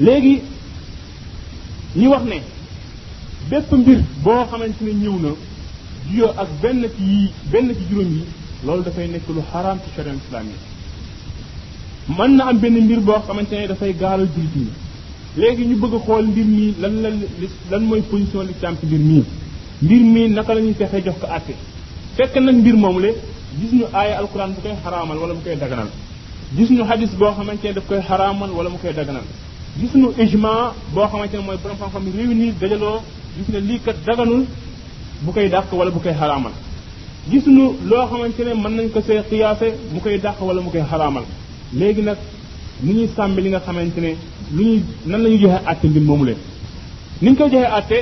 léegi 0.00 0.42
ñi 1.96 2.06
wax 2.06 2.22
ne 2.24 2.38
bépp 3.50 3.72
mbir 3.72 4.00
boo 4.24 4.46
xamante 4.50 4.80
ne 4.82 4.92
ñëw 4.92 5.18
na 5.24 6.40
ak 6.42 6.48
benn 6.62 6.86
ci 6.96 7.02
yi 7.04 7.82
juróom 7.90 8.10
yi 8.16 8.24
loolu 8.64 8.82
dafay 8.82 9.08
nekk 9.08 9.28
lu 9.28 9.42
xaraam 9.52 9.78
ci 9.84 9.90
sharia 9.94 10.12
al 10.12 10.46
mën 12.08 12.30
na 12.36 12.46
am 12.48 12.58
benn 12.60 12.78
mbir 12.84 13.00
boo 13.00 13.18
xamante 13.26 13.52
ne 13.58 13.66
dafay 13.68 13.92
gaaral 13.94 14.26
jullit 14.34 14.54
ñi 14.56 14.66
léegi 15.36 15.64
ñu 15.66 15.76
bëgg 15.76 15.94
a 15.94 15.98
xool 16.04 16.26
mbir 16.26 16.44
mii 16.44 16.74
lan 16.80 17.00
la 17.02 17.08
lan 17.70 17.82
mooy 17.86 18.02
position 18.02 18.42
l'islam 18.46 18.74
ci 18.80 18.86
mbir 18.86 18.98
mii 18.98 19.24
mbir 19.82 20.00
mii 20.12 20.28
naka 20.30 20.52
la 20.54 20.60
ñuy 20.62 20.74
fexe 20.74 21.02
jox 21.04 21.14
ko 21.20 21.26
àtte 21.26 21.54
fekk 22.16 22.34
nag 22.40 22.54
mbir 22.56 22.74
moom 22.74 22.98
le 22.98 23.14
gis 23.60 23.72
ñu 23.72 23.84
aaya 23.92 24.18
alquran 24.18 24.48
bu 24.54 24.60
koy 24.62 24.72
xaramal 24.84 25.16
wala 25.18 25.34
bu 25.34 25.40
koy 25.44 25.54
daganal 25.56 25.88
gis 26.56 26.70
ñu 26.70 26.82
hadis 26.84 27.10
boo 27.16 27.30
xamante 27.36 27.66
ne 27.66 27.72
daf 27.72 27.84
koy 27.86 28.00
xaramal 28.08 28.50
wala 28.50 28.70
mu 28.70 28.78
koy 28.82 28.92
daganal 28.92 29.22
gis 29.80 29.94
ñu 29.94 30.08
ijma 30.22 30.74
boo 30.94 31.06
xamante 31.06 31.34
ne 31.36 31.42
mooy 31.46 31.56
borom 31.62 31.78
xam-xam 31.80 32.02
yi 32.06 32.12
réunir 32.16 32.54
dajaloo 32.60 32.96
gis 33.36 33.48
ne 33.54 33.60
lii 33.68 33.78
kat 33.80 33.96
daganul 34.04 34.44
bu 35.24 35.32
koy 35.32 35.48
dàq 35.48 35.72
wala 35.72 35.90
bu 35.92 36.00
koy 36.00 36.14
xaraamal 36.20 36.52
gis 37.30 37.46
ñu 37.46 37.64
loo 37.88 38.04
xamante 38.10 38.40
ne 38.46 38.54
mën 38.62 38.72
nañ 38.76 38.88
ko 38.90 39.00
mu 39.92 40.00
koy 40.00 40.18
dàq 40.18 40.36
wala 40.48 40.60
mu 40.60 40.70
koy 40.72 40.82
xaraamal 40.90 41.24
léegi 41.72 42.02
nag 42.02 42.16
ni 42.82 42.92
ñuy 42.92 43.08
sàmm 43.16 43.38
li 43.40 43.48
nga 43.50 43.60
xamante 43.60 43.98
ne 44.00 44.14
lu 44.52 44.64
ñuy 44.64 44.82
nan 45.06 45.22
la 45.22 45.28
ñuy 45.28 45.38
joxe 45.38 45.60
àtte 45.66 45.84
mbir 45.88 46.02
moomu 46.02 46.24
leen 46.26 46.36
ni 47.20 47.30
ñu 47.30 47.36
koy 47.36 47.50
joxe 47.50 47.64
àtte 47.66 47.96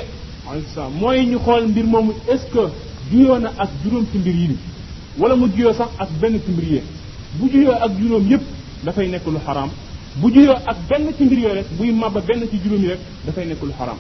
ansa 0.53 0.89
mooy 1.01 1.27
ñu 1.27 1.39
xool 1.39 1.69
mbir 1.69 1.85
moomu 1.85 2.13
est 2.33 2.39
ce 2.39 2.45
que 2.51 2.67
juyoo 3.13 3.39
na 3.39 3.53
ak 3.59 3.69
juróom 3.85 4.07
ci 4.13 4.19
mbir 4.19 4.35
yi 4.35 4.47
ni 4.49 4.57
wala 5.19 5.37
mu 5.37 5.49
juyoo 5.49 5.73
sax 5.73 5.89
ak 5.99 6.09
benn 6.21 6.35
ci 6.45 6.51
mbir 6.51 6.65
yi 6.73 6.83
bu 7.39 7.49
juyoo 7.51 7.73
ak 7.81 7.93
juróom 7.99 8.29
yépp 8.31 8.43
dafay 8.85 9.09
nekk 9.09 9.27
lu 9.27 9.39
xaraam 9.47 9.69
bu 10.17 10.31
juyoo 10.33 10.57
ak 10.67 10.77
benn 10.89 11.09
ci 11.17 11.25
mbir 11.25 11.39
yooyu 11.39 11.55
rek 11.55 11.67
buy 11.79 11.91
mabba 11.93 12.21
benn 12.21 12.43
ci 12.51 12.59
juróom 12.65 12.83
yi 12.83 12.89
rek 12.89 12.99
dafay 13.27 13.47
nekk 13.47 13.63
lu 13.63 13.71
xaraam 13.79 13.97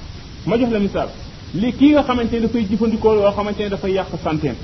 ma 0.47 0.57
jox 0.59 0.71
la 0.73 0.79
misaal 0.79 1.09
li 1.55 1.73
kii 1.73 1.91
nga 1.93 2.03
xamante 2.03 2.33
ne 2.35 2.41
dafay 2.41 2.67
jëfandikoo 2.71 3.15
loo 3.15 3.31
xamante 3.33 3.59
ne 3.63 3.69
dafay 3.69 3.93
yàq 3.93 4.09
santeen 4.25 4.55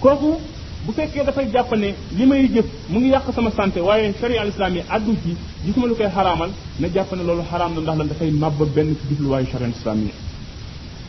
kooku 0.00 0.38
bu 0.86 0.92
fekkee 0.92 1.24
dafay 1.26 1.48
jàpp 1.52 1.72
li 2.12 2.26
may 2.26 2.48
jëf 2.48 2.64
mu 2.90 2.98
ngi 3.00 3.10
yàq 3.12 3.32
sama 3.34 3.50
sante 3.50 3.78
waaye 3.80 4.12
sharia 4.20 4.40
al 4.40 4.48
islam 4.48 4.74
yi 4.76 4.82
àddu 4.90 5.14
ci 5.22 5.36
gisuma 5.64 5.86
lu 5.86 5.94
koy 5.94 6.08
xaraamal 6.12 6.50
na 6.80 6.88
jàpp 6.88 7.12
ne 7.16 7.22
loolu 7.22 7.42
xaram 7.50 7.74
na 7.74 7.80
ndax 7.80 7.96
lan 7.98 8.06
dafay 8.08 8.30
màbba 8.30 8.64
benn 8.74 8.96
ci 8.96 9.02
jubluwaayu 9.10 9.46
sharia 9.52 9.66
al 9.68 9.72
islam 9.78 9.98
yi 10.02 10.10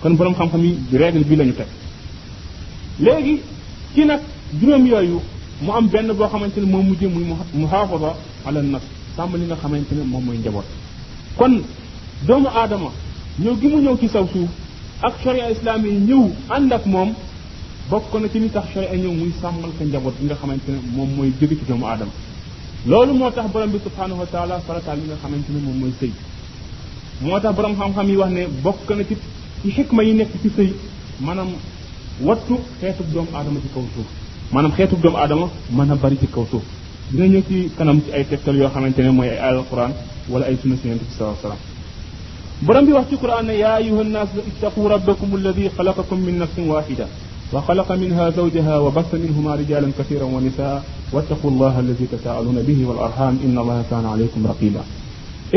kon 0.02 0.12
borom 0.16 0.34
xam-xam 0.36 0.64
yi 0.64 0.78
règle 0.98 1.24
bii 1.26 1.36
lañu 1.36 1.50
ñu 1.52 1.58
teg 1.58 1.68
léegi 3.00 3.40
ci 3.96 4.06
nag 4.06 4.22
juróom 4.60 4.86
yooyu 4.86 5.22
mu 5.62 5.72
am 5.72 5.88
benn 5.90 6.14
boo 6.14 6.28
xamante 6.28 6.60
moom 6.60 6.82
mu 6.86 6.90
mujjee 6.90 7.08
muy 7.08 7.26
muhafaza 7.54 8.14
ala 8.46 8.62
nas 8.62 8.82
sàmm 9.16 9.36
li 9.38 9.46
nga 9.46 9.56
xamante 9.56 9.94
ne 9.96 10.04
moom 10.04 10.24
mooy 10.24 10.38
njaboot 10.38 10.66
kon 11.36 11.62
doomu 12.28 12.48
aadama 12.50 12.92
ñëw 13.42 13.60
gi 13.60 13.68
mu 13.68 13.82
ñëw 13.82 13.98
ci 14.00 14.08
saw 14.08 14.28
suuf 14.28 14.50
ak 15.02 15.14
sharia 15.24 15.50
islam 15.52 15.84
yi 15.86 15.94
ñëw 16.08 16.24
ànd 16.50 16.72
ak 16.74 16.86
moom 16.86 17.14
bokk 17.90 18.14
na 18.20 18.28
ci 18.30 18.40
ni 18.40 18.50
tax 18.50 18.66
sharia 18.74 18.96
ñëw 18.96 19.12
muy 19.14 19.32
sàmmal 19.42 19.72
sa 19.78 19.84
njabot 19.86 20.14
bi 20.20 20.26
nga 20.26 20.36
xamante 20.36 20.70
ne 20.72 20.80
moom 20.96 21.10
mooy 21.16 21.34
jóge 21.40 21.56
ci 21.58 21.66
doomu 21.68 21.86
aadama 21.86 22.12
loolu 22.86 23.14
moo 23.14 23.30
tax 23.32 23.46
borom 23.52 23.72
bi 23.72 23.80
subhanahu 23.84 24.20
wa 24.20 24.26
taala 24.26 24.60
farataal 24.60 25.00
li 25.00 25.06
nga 25.08 25.16
xamante 25.22 25.50
ne 25.52 25.60
moom 25.60 25.78
mooy 25.80 25.92
sëy 26.00 26.12
moo 27.22 27.38
tax 27.42 27.54
borom 27.56 27.76
xam-xam 27.76 28.08
yi 28.10 28.16
wax 28.16 28.30
ne 28.32 28.48
bokk 28.64 28.90
na 28.98 29.04
ci 29.06 29.18
ci 29.62 29.70
xikma 29.72 30.02
yi 30.04 30.14
nekk 30.14 30.30
ci 30.42 30.50
sëy 30.56 30.74
maanaam 31.20 31.50
wattu 32.22 32.56
xeetu 32.80 33.04
doomu 33.14 33.28
aadama 33.36 33.60
ci 33.60 33.68
kaw 33.74 33.84
suuf 33.94 34.06
maanaam 34.54 34.72
xeetu 34.76 34.96
doomu 34.96 35.18
aadama 35.18 35.50
mën 35.70 35.92
a 35.92 35.96
bari 35.96 36.18
ci 36.20 36.28
kaw 36.28 36.46
suuf 36.52 36.64
dina 37.12 37.26
ñëw 37.28 37.44
ci 37.48 37.70
kanam 37.78 38.00
ci 38.02 38.12
ay 38.14 38.24
tegtal 38.26 38.56
yoo 38.56 38.70
xamante 38.70 39.00
ne 39.04 39.10
mooy 39.12 39.28
ay 39.30 39.40
alquran 39.40 39.92
wala 40.30 40.46
ay 40.46 40.56
sunna 40.62 40.76
sinente 40.78 41.04
bi 41.04 41.14
salaa 41.18 41.36
salaam 41.42 41.58
borom 42.62 42.86
bi 42.86 42.92
wax 42.94 43.08
ci 43.10 43.16
quran 43.18 43.46
ne 43.46 43.58
yaa 43.58 43.76
ayuha 43.76 44.04
nnaas 44.06 44.30
ittaqu 44.48 44.88
rabbakum 44.88 45.36
alladi 45.36 45.68
xalaqakum 45.76 46.20
min 46.24 46.38
nafsin 46.38 46.70
waxida 46.70 47.08
وخلق 47.54 47.90
منها 48.04 48.26
زوجها 48.40 48.76
وبث 48.86 49.12
منهما 49.24 49.52
رجالا 49.62 49.90
كثيرا 50.00 50.24
ونساء 50.36 50.76
واتقوا 51.14 51.52
الله 51.54 51.74
الذي 51.86 52.06
تساءلون 52.14 52.58
به 52.68 52.80
والارحام 52.88 53.34
ان 53.46 53.56
الله 53.62 53.80
كان 53.92 54.06
عليكم 54.14 54.42
رقيبا 54.52 54.84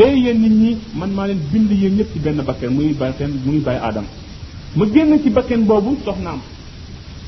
اي 0.03 0.13
يا 0.27 0.33
نيني 0.37 0.71
من 1.01 1.09
ما 1.17 1.25
لين 1.27 1.39
بند 1.53 1.71
يي 1.81 1.89
نيت 1.97 2.11
بن 2.23 2.37
بكر 2.49 2.69
موي 2.69 2.93
باكن 3.01 3.31
موي 3.45 3.59
باي 3.67 3.77
ادم 3.89 4.05
ما 4.77 4.85
ген 4.93 5.07
سي 5.23 5.29
بكن 5.37 5.61
بوبو 5.69 5.91
سخنام 6.07 6.39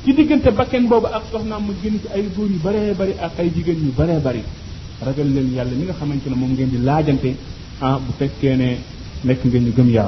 سي 0.06 0.12
ديغنت 0.18 0.46
بكن 0.62 0.84
بوبو 0.92 1.08
اك 1.18 1.24
سخنام 1.34 1.62
ما 1.68 1.74
ген 1.82 1.96
اي 2.16 2.24
غوري 2.38 2.58
بري 2.66 2.94
بري 3.00 3.14
اك 3.26 3.32
اي 3.42 3.50
جيجن 3.56 3.78
ني 3.86 3.92
بري 4.00 4.18
بري 4.26 4.44
رجل 5.08 5.28
لين 5.36 5.50
يالا 5.58 5.78
ميغا 5.82 5.94
خامنتي 6.00 6.30
موم 6.42 6.54
ген 6.60 6.70
دي 6.74 6.78
لاجانتي 6.90 7.32
ها 7.82 7.90
بو 8.06 8.12
فكيني 8.20 8.70
نيك 9.26 9.40
ген 9.54 9.64
ني 9.78 9.94
يا 9.98 10.06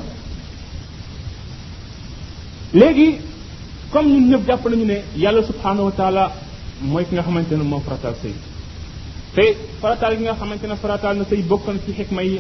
لغي 2.74 3.31
comme 3.92 4.08
ñun 4.10 4.30
ñëpp 4.32 4.48
jàpp 4.48 4.66
nañu 4.72 4.86
ne 4.86 4.98
yàlla 5.18 5.44
subhanahu 5.44 5.86
wa 5.88 5.92
taala 5.92 6.32
mooy 6.82 7.04
ki 7.06 7.14
nga 7.14 7.24
xamante 7.24 7.52
ne 7.56 7.64
moo 7.64 7.80
faratal 7.80 8.16
sëy 8.22 8.34
te 9.36 9.46
faratal 9.82 10.16
gi 10.18 10.24
nga 10.24 10.36
xamante 10.40 10.66
ne 10.68 10.76
faratal 10.76 11.18
na 11.18 11.24
sëy 11.30 11.42
bokk 11.50 11.68
na 11.68 11.80
ci 11.86 11.92
xikma 11.98 12.22
yi 12.24 12.40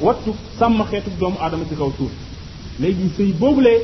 wattu 0.00 0.32
sàmm 0.58 0.80
xeetu 0.90 1.10
doomu 1.18 1.36
aadama 1.40 1.64
ci 1.68 1.74
kaw 1.74 1.90
suuf 1.98 2.12
léegi 2.80 3.08
sëy 3.16 3.32
boobulee 3.40 3.80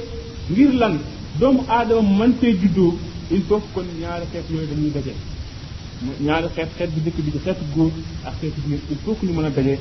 ngir 0.51 0.73
lan 0.81 0.95
doomu 1.41 1.61
aadama 1.69 2.01
mën 2.19 2.33
cee 2.41 2.55
juddoo 2.61 2.97
il 3.33 3.43
faut 3.49 3.63
kon 3.75 3.85
ñaari 4.01 4.27
xeet 4.33 4.47
yooyu 4.51 4.69
dañuy 4.71 4.93
daje 4.95 5.15
ñaari 6.21 6.49
xeet 6.55 6.69
xeet 6.79 6.91
bu 6.95 7.01
njëkk 7.01 7.17
bi 7.25 7.31
di 7.31 7.39
xeetu 7.39 7.65
góor 7.75 7.91
ak 8.25 8.35
xeetu 8.41 8.61
jigéen 8.65 8.81
il 8.93 8.97
faut 9.05 9.15
que 9.19 9.27
ñu 9.27 9.33
mën 9.33 9.45
a 9.47 9.51
daje 9.51 9.79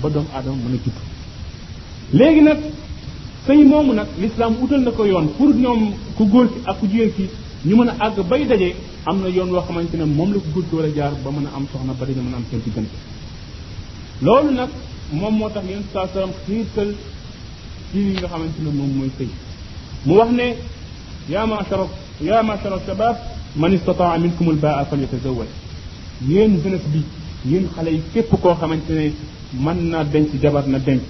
ba 0.00 0.08
doomu 0.10 0.28
aadama 0.34 0.56
mën 0.64 0.74
a 0.74 0.82
judd 0.84 0.96
léegi 2.18 2.42
nag 2.42 2.58
sëy 3.46 3.64
moomu 3.64 3.92
nag 3.92 4.06
l'islam 4.20 4.54
utal 4.62 4.80
na 4.80 4.90
ko 4.92 5.04
yoon 5.04 5.26
pour 5.36 5.50
ñoom 5.54 5.92
ku 6.16 6.24
góor 6.28 6.46
ki 6.52 6.60
ak 6.70 6.78
ku 6.78 6.86
jigéen 6.86 7.12
ki 7.14 7.24
ñu 7.66 7.76
mën 7.76 7.88
a 7.88 7.94
àgg 8.06 8.18
bay 8.30 8.46
daje 8.46 8.74
am 9.04 9.20
na 9.20 9.28
yoon 9.28 9.50
woo 9.50 9.62
xamante 9.66 9.96
ne 9.96 10.04
moom 10.04 10.32
la 10.32 10.38
ko 10.38 10.48
góor 10.54 10.64
ki 10.68 10.74
war 10.76 10.84
a 10.84 10.92
jaar 10.96 11.12
ba 11.24 11.30
mën 11.30 11.46
a 11.46 11.56
am 11.56 11.66
soxna 11.72 11.92
ba 11.98 12.04
dañu 12.06 12.22
mën 12.22 12.34
a 12.34 12.36
am 12.36 12.44
seen 12.50 12.60
diggante 12.64 12.94
loolu 14.22 14.50
nag 14.54 14.68
moom 15.12 15.34
moo 15.38 15.50
tax 15.50 15.64
yéen 15.68 15.82
saa 15.92 16.06
salaam 16.12 16.30
xiirtal 16.44 16.94
ci 17.90 17.96
li 18.04 18.12
nga 18.14 18.26
xamante 18.28 18.58
ne 18.64 18.70
moom 18.70 18.90
mooy 18.96 19.10
sëy 19.18 19.28
mu 20.06 20.14
wax 20.18 20.30
ne 20.38 20.46
yaa 21.32 21.46
maashara 21.46 21.86
yaa 22.22 22.42
maashara 22.42 22.78
shabab 22.86 23.16
man 23.56 23.72
istataa 23.74 24.18
minkum 24.18 24.48
albaa 24.50 24.84
fal 24.88 25.00
yatazawaj 25.00 25.48
yéen 26.28 26.60
jeunesse 26.62 26.88
bi 26.92 27.02
yéen 27.50 27.66
xale 27.74 27.90
yi 27.90 28.02
képp 28.12 28.30
koo 28.40 28.54
xamante 28.54 28.90
ne 28.94 29.12
mën 29.64 29.78
naa 29.90 30.04
denc 30.04 30.28
jabar 30.42 30.64
na 30.68 30.78
denc 30.78 31.02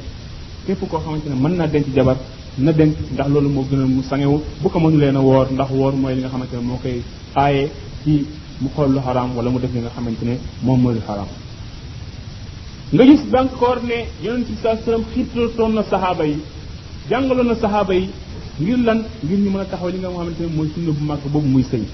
képp 0.66 0.88
koo 0.88 0.98
xamante 1.00 1.26
ne 1.28 1.34
mën 1.40 1.56
naa 1.56 1.66
denc 1.66 1.86
jabar 1.94 2.16
na 2.58 2.72
denc 2.72 2.94
ndax 3.12 3.28
loolu 3.30 3.48
moo 3.48 3.64
gën 3.70 3.80
a 3.80 3.84
mu 3.86 4.02
sangewu 4.08 4.38
bu 4.60 4.68
ko 4.68 4.78
mënu 4.80 4.96
leen 4.98 5.16
a 5.16 5.20
woor 5.20 5.46
ndax 5.50 5.70
woor 5.78 5.92
mooy 6.02 6.14
li 6.14 6.20
nga 6.20 6.28
xamante 6.32 6.54
ne 6.56 6.62
moo 6.68 6.76
koy 6.82 6.96
aaye 7.42 7.68
ci 8.04 8.12
mu 8.62 8.68
xool 8.74 8.90
lu 8.94 8.98
xaraam 9.04 9.30
wala 9.36 9.50
mu 9.50 9.58
def 9.58 9.70
li 9.74 9.80
nga 9.80 9.88
xamante 9.94 10.22
ne 10.24 10.34
moom 10.64 10.80
mooy 10.82 10.94
lu 10.94 11.00
xaraam 11.08 11.26
nga 12.94 13.02
gis 13.08 13.22
bankoor 13.32 13.78
ne 13.88 13.98
yonent 14.24 14.46
bi 14.48 14.56
saa 14.62 14.76
sallam 14.84 15.02
xiirtaloon 15.12 15.72
na 15.74 15.82
saxaaba 15.82 16.24
yi 16.26 16.36
jàngaloon 17.10 17.48
na 17.48 17.54
saxaaba 17.54 17.92
yi 17.94 18.04
ngir 18.60 18.78
lan 18.86 18.98
ngir 19.24 19.38
ñu 19.42 19.50
mën 19.50 19.60
a 19.60 19.64
taxaw 19.70 19.88
li 19.92 19.98
nga 19.98 20.08
xamante 20.14 20.40
ne 20.42 20.48
mooy 20.56 20.68
sunna 20.74 20.90
bu 20.98 21.04
mag 21.10 21.18
boobu 21.32 21.48
muy 21.54 21.64
sëy 21.70 21.84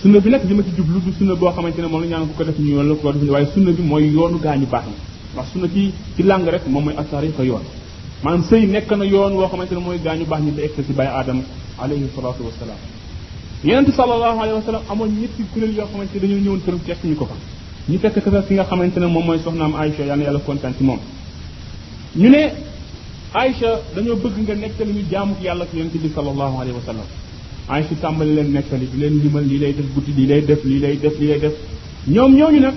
sunna 0.00 0.18
bi 0.24 0.30
nag 0.30 0.42
li 0.48 0.54
ma 0.54 0.62
ci 0.64 0.70
jublu 0.76 1.00
du 1.04 1.12
sunna 1.18 1.34
boo 1.34 1.50
xamante 1.52 1.78
ne 1.82 1.88
moom 1.88 2.02
la 2.02 2.08
ñaan 2.10 2.26
ko 2.28 2.32
ko 2.38 2.44
def 2.44 2.58
ñu 2.58 2.76
wala 2.76 2.94
ko 2.94 3.12
def 3.12 3.22
ñu 3.22 3.30
waaye 3.32 3.46
sunna 3.52 3.70
bi 3.72 3.82
mooy 3.82 4.04
yoonu 4.14 4.38
gaañu 4.38 4.66
baax 4.70 4.86
ñi 4.86 4.96
ndax 5.34 5.50
sunna 5.52 5.68
ci 5.68 5.92
ci 6.14 6.22
làng 6.22 6.44
rek 6.46 6.66
moom 6.66 6.84
mooy 6.84 6.94
attariqa 6.96 7.42
yoon 7.42 7.62
maanaam 8.22 8.44
sëy 8.44 8.66
nekk 8.66 8.90
na 8.92 9.04
yoon 9.04 9.32
woo 9.34 9.46
xamante 9.48 9.72
ne 9.74 9.80
mooy 9.80 9.98
gaañu 9.98 10.24
baax 10.26 10.42
ñi 10.42 10.54
te 10.54 10.62
egg 10.62 10.84
si 10.86 10.92
bàyyi 10.92 11.10
aadama 11.10 11.42
alayhi 11.78 12.06
salatu 12.14 12.42
wasalaam 12.44 13.84
wa 13.86 14.62
sallam 14.62 14.82
amoon 14.90 15.08
ñetti 15.20 15.42
kuréel 15.52 15.74
yoo 15.76 15.86
xamante 15.86 16.14
ne 16.14 16.28
dañoo 16.28 16.40
ñëwoon 16.40 16.60
ko 17.18 17.28
fa 17.28 18.54
nga 18.54 18.64
xamante 18.64 18.98
ne 19.00 19.06
moom 19.06 19.24
mooy 19.24 19.38
soxnaam 19.38 19.72
Aïcha 19.74 20.04
yàlla 20.04 20.22
yàlla 20.24 20.38
kontaan 20.40 20.74
ci 20.76 20.84
moom 20.84 20.98
ñu 22.14 22.28
ne 22.28 22.52
Aïcha 23.32 23.80
dañoo 23.96 24.16
bëgg 24.16 24.36
nga 24.42 24.54
nettali 24.54 24.92
ñu 24.92 25.04
jaamu 25.10 25.34
yàlla 25.42 25.64
ak 25.64 25.70
yonente 25.72 25.98
bi 25.98 26.10
sallallahu 26.14 26.60
alayhi 26.60 26.76
wa 26.76 26.82
sallam 26.84 27.06
Aïcha 27.70 27.94
tàmbali 28.02 28.34
leen 28.34 28.52
nettali 28.52 28.86
di 28.90 28.98
leen 28.98 29.18
limal 29.22 29.44
lii 29.46 29.58
lay 29.58 29.72
def 29.74 29.86
guddi 29.94 30.12
lii 30.14 30.26
lay 30.26 30.42
def 30.44 30.62
lii 30.64 30.78
lay 30.78 30.96
def 30.98 31.14
lii 31.18 31.28
lay 31.28 31.38
def 31.38 31.52
ñoom 32.06 32.34
ñooñu 32.36 32.60
nag 32.60 32.74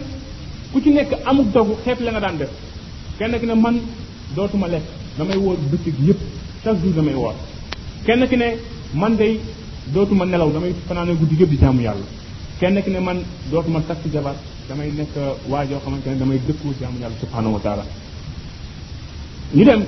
ku 0.75 0.81
ci 0.83 0.89
nekk 0.91 1.11
amuk 1.29 1.47
dogu 1.55 1.73
xeeb 1.87 1.99
la 2.05 2.09
nga 2.11 2.19
daan 2.25 2.37
def 2.41 2.49
kenn 3.17 3.33
ki 3.41 3.45
ne 3.49 3.53
man 3.65 3.75
dootuma 4.35 4.67
lekk 4.67 4.83
damay 5.17 5.37
woor 5.43 5.55
bëccëg 5.71 5.95
yépp 6.07 6.19
chaque 6.63 6.79
jour 6.83 6.93
damay 6.97 7.15
woor 7.21 7.33
kenn 8.05 8.21
ki 8.29 8.35
ne 8.41 8.47
man 9.01 9.15
day 9.15 9.39
dootuma 9.93 10.25
nelaw 10.25 10.49
damay 10.51 10.73
fanaane 10.87 11.13
guddi 11.19 11.35
yépp 11.39 11.49
di 11.51 11.57
jaamu 11.61 11.79
yàlla 11.87 12.03
kenn 12.59 12.77
ki 12.83 12.89
ne 12.91 12.99
man 13.07 13.19
dootuma 13.51 13.79
takk 13.87 14.03
jabar 14.13 14.35
damay 14.67 14.89
nekk 14.99 15.13
waa 15.51 15.63
joo 15.65 15.79
xamante 15.83 16.07
ne 16.09 16.17
damay 16.23 16.39
dëkku 16.47 16.73
jaamu 16.81 16.97
yàlla 17.01 17.15
subhanahu 17.23 17.53
wa 17.53 17.59
taala 17.65 17.83
ñu 19.57 19.63
dem 19.63 19.81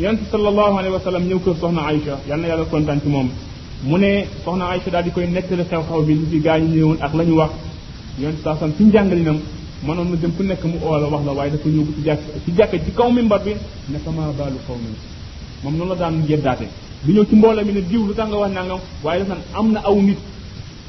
yonent 0.00 0.22
sallallahu 0.30 0.74
alayhi 0.80 0.94
wa 0.98 1.02
sallam 1.06 1.24
ñëw 1.28 1.38
kër 1.44 1.56
soxna 1.60 1.82
Aïcha 1.90 2.14
yal 2.28 2.40
na 2.40 2.46
yàlla 2.52 2.64
kontaan 2.70 3.00
moom 3.14 3.28
mu 3.88 3.98
ne 3.98 4.12
soxna 4.44 4.64
Aïcha 4.72 4.88
daal 4.90 5.04
di 5.04 5.10
koy 5.10 5.26
nettali 5.28 5.64
xew-xew 5.70 6.00
bi 6.06 6.14
li 6.20 6.26
ci 6.30 6.38
gaa 6.44 6.58
ak 7.06 7.12
la 7.18 7.22
ñu 7.28 7.34
wax 7.40 7.52
yonent 8.20 8.40
saa 8.44 8.56
sam 8.60 8.72
ci 8.76 8.84
njàngalinam 8.84 9.38
mënoon 9.86 10.08
ma 10.08 10.16
dem 10.16 10.32
ku 10.36 10.42
nekk 10.42 10.64
mu 10.64 10.76
oo 10.82 10.96
la 10.98 11.08
wax 11.08 11.24
la 11.26 11.32
waaye 11.32 11.50
dafa 11.50 11.68
ñëw 11.68 11.86
ci 11.96 12.02
jàkk 12.06 12.20
ci 12.44 12.50
jàkk 12.56 12.72
ci 12.84 12.90
kaw 12.96 13.08
mimbar 13.12 13.40
bi 13.44 13.52
ne 13.92 13.98
sama 14.04 14.32
baalu 14.38 14.56
kaw 14.66 14.76
mi 14.82 14.90
moom 15.62 15.74
noonu 15.76 15.88
la 15.92 15.96
daan 15.96 16.24
yeddaate 16.28 16.66
du 17.04 17.12
ñëw 17.12 17.24
ci 17.28 17.34
mbooloo 17.36 17.64
mi 17.64 17.72
ne 17.72 17.82
diw 17.88 18.06
lu 18.06 18.14
tax 18.14 18.28
nga 18.28 18.36
wax 18.38 18.52
nangam 18.52 18.78
waaye 19.02 19.20
dafa 19.22 19.34
naan 19.34 19.42
am 19.58 19.72
na 19.72 19.80
aw 19.80 19.94
nit 20.00 20.16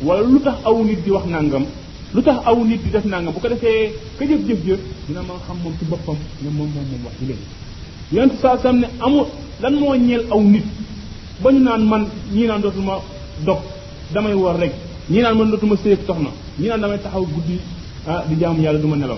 wala 0.01 0.21
lu 0.21 0.39
tax 0.41 0.55
aw 0.63 0.81
nit 0.83 1.03
di 1.03 1.09
wax 1.11 1.25
nangam 1.25 1.65
lu 2.13 2.21
tax 2.21 2.37
aw 2.45 2.55
nit 2.63 2.83
di 2.83 2.89
def 2.89 3.05
nangam 3.05 3.33
bu 3.33 3.39
ko 3.39 3.47
defee 3.49 3.91
ka 4.17 4.23
jëf-jëf-jëf 4.25 4.79
dina 5.07 5.21
ma 5.21 5.33
xam 5.45 5.57
moom 5.63 5.73
ci 5.79 5.85
boppam 5.85 6.15
ne 6.41 6.49
moom 6.49 6.69
moom 6.73 6.85
moom 6.91 7.01
wax 7.05 7.15
ci 7.19 7.25
leen 7.25 7.41
yonent 8.13 8.39
saa 8.39 8.57
sam 8.59 8.79
ne 8.79 8.87
amul 9.01 9.27
lan 9.61 9.73
moo 9.77 9.95
ñeel 9.95 10.25
aw 10.31 10.39
nit 10.41 10.65
ba 11.41 11.51
ñu 11.51 11.59
naan 11.59 11.83
man 11.85 12.07
ñii 12.33 12.47
naan 12.47 12.61
dootuma 12.61 13.01
dog 13.43 13.59
damay 14.13 14.33
wor 14.33 14.55
rek 14.57 14.71
ñii 15.09 15.21
naan 15.21 15.37
man 15.37 15.49
dootuma 15.49 15.75
séyëg 15.83 15.99
soxna 16.07 16.29
ñii 16.57 16.67
naan 16.69 16.97
taxaw 17.03 17.25
guddi 17.25 17.59
ah 18.07 18.23
di 18.27 18.35
jaamu 18.39 18.61
yàlla 18.61 18.79
duma 18.79 18.95
nelaw 18.95 19.17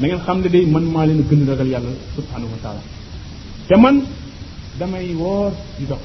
na 0.00 0.06
ngeen 0.06 0.20
xam 0.24 0.38
ne 0.40 0.48
day 0.48 0.64
man 0.66 0.82
maa 0.92 1.04
leen 1.06 1.24
gën 1.28 1.42
a 1.42 1.46
ragal 1.52 1.68
yàlla 1.74 1.90
subhanahu 2.14 2.50
wa 2.54 2.58
taala 2.62 2.80
te 3.68 3.74
man 3.76 3.96
damay 4.78 5.12
woor 5.14 5.50
di 5.78 5.84
dox 5.86 6.00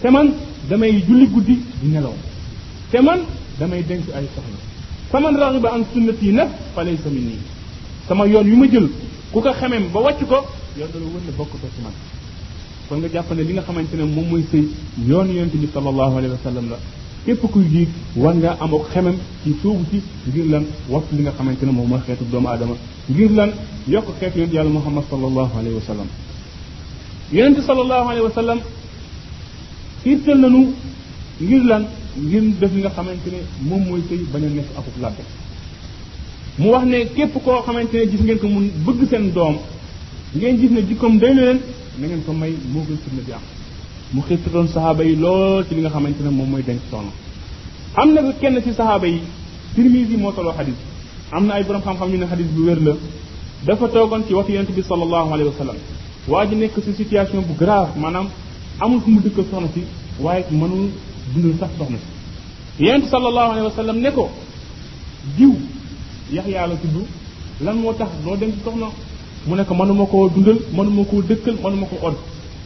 te 0.00 0.08
man 0.10 0.32
damay 0.70 0.92
julli 1.06 1.26
guddi 1.34 1.56
di 1.80 1.86
nelaw 1.94 2.14
te 2.90 2.98
man 3.00 3.20
damay 3.58 3.82
denc 3.86 4.04
ay 4.16 4.26
soxna 4.34 4.58
fa 5.10 5.18
man 5.20 5.36
raxiba 5.40 5.68
an 5.76 5.84
nag 6.38 6.50
fa 6.74 6.82
laysa 6.84 7.08
minni 7.10 7.36
sama 8.08 8.26
yoon 8.26 8.46
yu 8.50 8.56
ma 8.56 8.66
jël 8.72 8.88
ku 9.32 9.40
ko 9.44 9.50
xamem 9.60 9.84
ba 9.92 10.00
wàcc 10.00 10.20
ko 10.30 10.38
yoon 10.78 10.90
dala 10.92 11.06
wër 11.12 11.22
ne 11.28 11.32
bokk 11.38 11.50
ko 11.52 11.58
ci 11.74 11.80
man 11.84 11.92
kon 12.88 12.98
nga 13.00 13.08
jàppale 13.12 13.42
ne 13.42 13.46
li 13.48 13.52
nga 13.54 13.62
xamante 13.68 13.94
ne 14.00 14.04
moom 14.14 14.26
mooy 14.30 14.44
sëy 14.50 14.64
yoon 15.08 15.28
yonente 15.34 15.56
bi 15.62 15.68
sallallahu 15.74 16.14
alayhi 16.18 16.32
wa 16.36 16.42
sallam 16.48 16.66
la 16.72 16.76
képp 17.24 17.40
kuy 17.52 17.64
jiig 17.72 17.88
war 18.16 18.34
nga 18.34 18.56
am 18.60 18.74
ak 18.74 18.88
xemam 18.90 19.14
ci 19.44 19.54
soobu 19.62 19.84
ci 19.90 20.02
ngir 20.28 20.44
lan 20.48 20.64
wattu 20.88 21.14
li 21.16 21.22
nga 21.22 21.30
xamante 21.36 21.64
ne 21.64 21.70
moom 21.72 21.88
mooy 21.88 22.00
xeetu 22.06 22.24
doomu 22.30 22.48
aadama 22.48 22.74
ngir 23.08 23.30
lan 23.30 23.50
yokk 23.86 24.06
xeetu 24.18 24.36
yonent 24.38 24.54
yàlla 24.54 24.70
muhammad 24.70 25.04
sallallahu 25.10 25.52
alayhi 25.58 25.76
wa 25.78 25.82
sallam 25.88 26.06
yonent 27.32 27.58
sallallahu 27.68 28.08
alayhi 28.10 28.24
wa 28.26 28.32
sallam 28.38 28.58
irtal 30.10 30.38
nanu 30.42 30.62
ngir 31.44 31.64
lan 31.70 31.82
ngir 32.26 32.42
def 32.60 32.72
li 32.74 32.80
nga 32.80 32.90
xamante 32.96 33.28
ne 33.30 33.40
moom 33.68 33.82
mooy 33.88 34.00
sëy 34.08 34.20
bañ 34.32 34.42
a 34.44 34.48
nekk 34.56 34.66
akub 34.78 34.96
labbe 35.00 35.22
mu 36.58 36.68
wax 36.70 36.84
ne 36.86 36.98
képp 37.14 37.34
koo 37.44 37.60
xamante 37.66 37.94
ne 37.98 38.06
gis 38.10 38.20
ngeen 38.20 38.38
ko 38.38 38.48
mu 38.48 38.60
bëgg 38.84 39.08
seen 39.10 39.32
doom 39.34 39.56
ngeen 40.34 40.56
gis 40.60 40.70
ne 40.70 40.80
jikkoom 40.88 41.18
day 41.18 41.34
leen 41.34 41.58
na 41.98 42.06
ngeen 42.06 42.22
ko 42.26 42.32
may 42.32 42.52
moo 42.72 42.82
gën 42.88 42.98
sunna 43.04 43.22
bi 43.26 43.32
am 43.32 43.42
mu 44.14 44.20
xirtaloon 44.28 44.66
saxaaba 44.68 45.02
yi 45.04 45.14
lool 45.16 45.64
ci 45.66 45.74
li 45.74 45.80
nga 45.80 45.90
xamante 45.94 46.20
ne 46.22 46.30
moom 46.30 46.48
mooy 46.50 46.62
denc 46.62 46.80
soxna 46.90 47.10
am 48.00 48.08
na 48.14 48.20
kenn 48.40 48.56
ci 48.64 48.70
saxaaba 48.78 49.06
yi 49.06 49.20
tirmisi 49.74 50.16
moo 50.18 50.32
soloo 50.36 50.52
xadis 50.58 50.78
am 51.30 51.46
na 51.46 51.54
ay 51.54 51.64
borom 51.64 51.80
xam-xam 51.82 52.08
ñu 52.10 52.18
ne 52.18 52.26
xadis 52.26 52.46
bu 52.54 52.62
wér 52.66 52.78
la 52.86 52.92
dafa 53.66 53.88
toogoon 53.88 54.22
ci 54.26 54.34
waxu 54.34 54.52
yonent 54.52 54.70
bi 54.76 54.82
sallallahu 54.82 55.30
alayhi 55.34 55.50
wa 55.52 55.56
sallam 55.60 55.76
waa 56.30 56.44
ji 56.48 56.54
nekk 56.56 56.74
si 56.84 56.92
situation 57.00 57.40
bu 57.48 57.54
grave 57.60 57.90
maanaam 58.02 58.26
amul 58.82 59.00
fu 59.02 59.10
mu 59.12 59.20
dëkk 59.20 59.38
soxna 59.50 59.68
si 59.74 59.80
waaye 60.24 60.44
mënul 60.60 60.84
dundal 61.32 61.54
sax 61.60 61.70
soxna 61.78 61.98
si 62.76 62.84
yonent 62.84 63.06
sallallahu 63.12 63.50
alayhi 63.54 63.66
wa 63.70 63.74
sallam 63.78 63.96
ne 64.04 64.10
ko 64.12 64.24
diw 65.36 65.52
yax 66.34 66.46
yàlla 66.54 66.76
tudd 66.82 66.96
lan 67.64 67.76
moo 67.80 67.94
tax 67.94 68.10
doo 68.24 68.36
denc 68.36 68.52
soxna 68.64 68.88
mu 69.48 69.54
ne 69.58 69.64
ko 69.64 69.74
mënuma 69.80 70.04
koo 70.12 70.28
dundal 70.34 70.58
mënuma 70.76 71.02
koo 71.10 71.22
dëkkal 71.28 71.56
mënuma 71.64 71.86
ko 71.90 71.96
od 72.08 72.14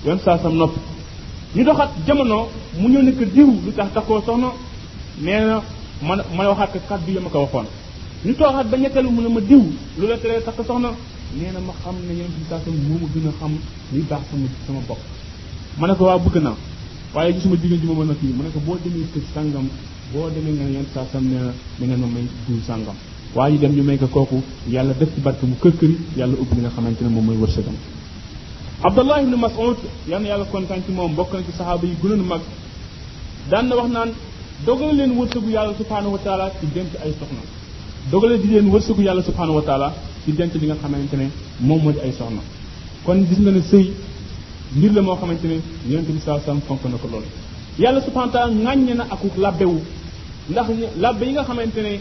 yonent 0.04 0.22
saa 0.24 0.38
sam 0.42 0.54
noppi 0.62 0.80
ñu 1.56 1.64
doxat 1.64 1.88
jamono 2.06 2.38
mu 2.80 2.86
ñëw 2.92 3.02
nekk 3.06 3.20
diw 3.34 3.48
lu 3.64 3.70
tax 3.76 3.88
da 3.94 4.00
koo 4.06 4.20
soxna 4.26 4.50
nee 5.24 5.40
na 5.48 5.56
ma 6.06 6.14
ma 6.36 6.44
waxaat 6.50 6.72
ko 6.72 6.78
kàddu 6.88 7.10
yi 7.12 7.18
ma 7.24 7.30
ko 7.32 7.38
waxoon 7.44 7.64
ñu 8.26 8.32
toxaat 8.36 8.66
ba 8.70 8.76
ñetteelu 8.76 9.08
mu 9.10 9.20
ne 9.22 9.28
ma 9.28 9.40
diw 9.40 9.64
lu 9.98 10.04
la 10.10 10.16
tere 10.20 10.42
tax 10.44 10.54
soxna 10.68 10.90
nee 11.38 11.48
na 11.54 11.60
ma 11.66 11.72
xam 11.82 11.96
ne 12.06 12.12
yeneen 12.12 12.32
si 12.36 12.42
saa 12.48 12.60
moo 12.86 12.98
ma 13.02 13.08
gën 13.12 13.28
a 13.28 13.32
xam 13.40 13.52
li 13.92 14.00
baax 14.10 14.20
sama 14.30 14.46
sama 14.66 14.78
bopp 14.86 15.00
ma 15.80 15.86
ne 15.88 15.94
ko 15.96 16.04
waaw 16.04 16.20
bëgg 16.24 16.36
naa 16.44 16.56
waaye 17.14 17.32
ji 17.34 17.40
suma 17.40 17.56
jigéen 17.60 17.80
ji 17.80 17.86
ma 17.86 17.94
mën 18.04 18.10
a 18.10 18.14
fii 18.20 18.34
ma 18.36 18.42
ne 18.44 18.50
ko 18.54 18.60
boo 18.66 18.76
demee 18.84 19.06
sëñ 19.16 19.22
sàngam 19.34 19.66
boo 20.12 20.28
demee 20.34 20.52
nga 20.58 20.64
yeneen 20.64 20.86
saa 20.94 21.06
sam 21.12 21.24
nee 21.24 21.40
na 21.40 21.46
da 21.46 21.54
ngeen 21.86 22.00
ma 22.00 22.06
may 22.14 22.26
diw 22.46 22.58
sàngam 22.68 22.96
waaye 23.34 23.56
dem 23.58 23.72
ñu 23.76 23.82
may 23.82 23.96
ko 23.98 24.06
kooku 24.06 24.42
yàlla 24.68 24.92
def 24.98 25.08
ci 25.14 25.20
barke 25.22 25.44
mu 25.46 25.56
kër 25.62 25.72
kër 25.80 25.92
yàlla 26.18 26.34
ubbi 26.38 26.60
nga 26.60 26.68
xamante 26.74 27.00
ne 27.02 27.08
moom 27.08 27.24
mooy 27.24 27.38
wërsëgam. 27.40 27.76
abdullah 28.84 29.20
ibnu 29.22 29.36
mas'ud 29.44 29.78
yal 30.08 30.22
yan 30.22 30.22
yàlla 30.30 30.44
kontaan 30.52 30.80
ci 30.86 30.92
moom 30.92 31.12
bokk 31.18 31.32
na 31.34 31.40
ci 31.46 31.52
saxaaba 31.56 31.84
yi 31.86 31.94
gënoon 32.02 32.22
mag 32.32 32.40
daan 33.50 33.66
na 33.68 33.74
wax 33.76 33.88
naan 33.90 34.10
dogal 34.66 34.92
leen 34.96 35.12
wërsëgu 35.18 35.48
yàlla 35.56 35.72
subhaanahu 35.80 36.12
wa 36.16 36.18
taala 36.24 36.50
ci 36.60 36.66
denc 36.74 36.92
ay 37.04 37.12
soxna 37.18 37.42
dogale 38.10 38.38
di 38.38 38.48
leen 38.48 38.68
wërsëgu 38.74 39.02
yàlla 39.08 39.22
subhaanahu 39.22 39.56
wa 39.60 39.62
taala 39.62 39.92
ci 40.24 40.32
denc 40.32 40.52
li 40.60 40.66
nga 40.66 40.76
xamante 40.82 41.16
ne 41.16 41.26
moom 41.60 41.82
moo 41.84 41.92
di 41.92 41.98
ay 42.00 42.12
soxna 42.18 42.40
kon 43.04 43.18
gis 43.28 43.38
na 43.38 43.50
ne 43.50 43.60
sëy 43.70 43.86
mbir 44.76 44.92
la 44.96 45.00
moo 45.02 45.16
xamante 45.16 45.46
ne 45.52 45.56
yonente 45.88 46.12
bi 46.12 46.20
saa 46.20 46.38
sallam 46.44 46.60
fonk 46.66 46.84
na 46.92 46.96
ko 46.98 47.08
lool 47.12 47.24
yàlla 47.78 48.00
subhaanahu 48.06 48.32
wa 48.62 48.74
taala 48.74 48.94
na 49.00 49.04
aku 49.10 49.26
labbewu 49.44 49.80
ndax 50.50 50.66
labbe 51.02 51.24
yi 51.28 51.32
nga 51.32 51.44
xamante 51.48 51.80
ne 51.86 51.92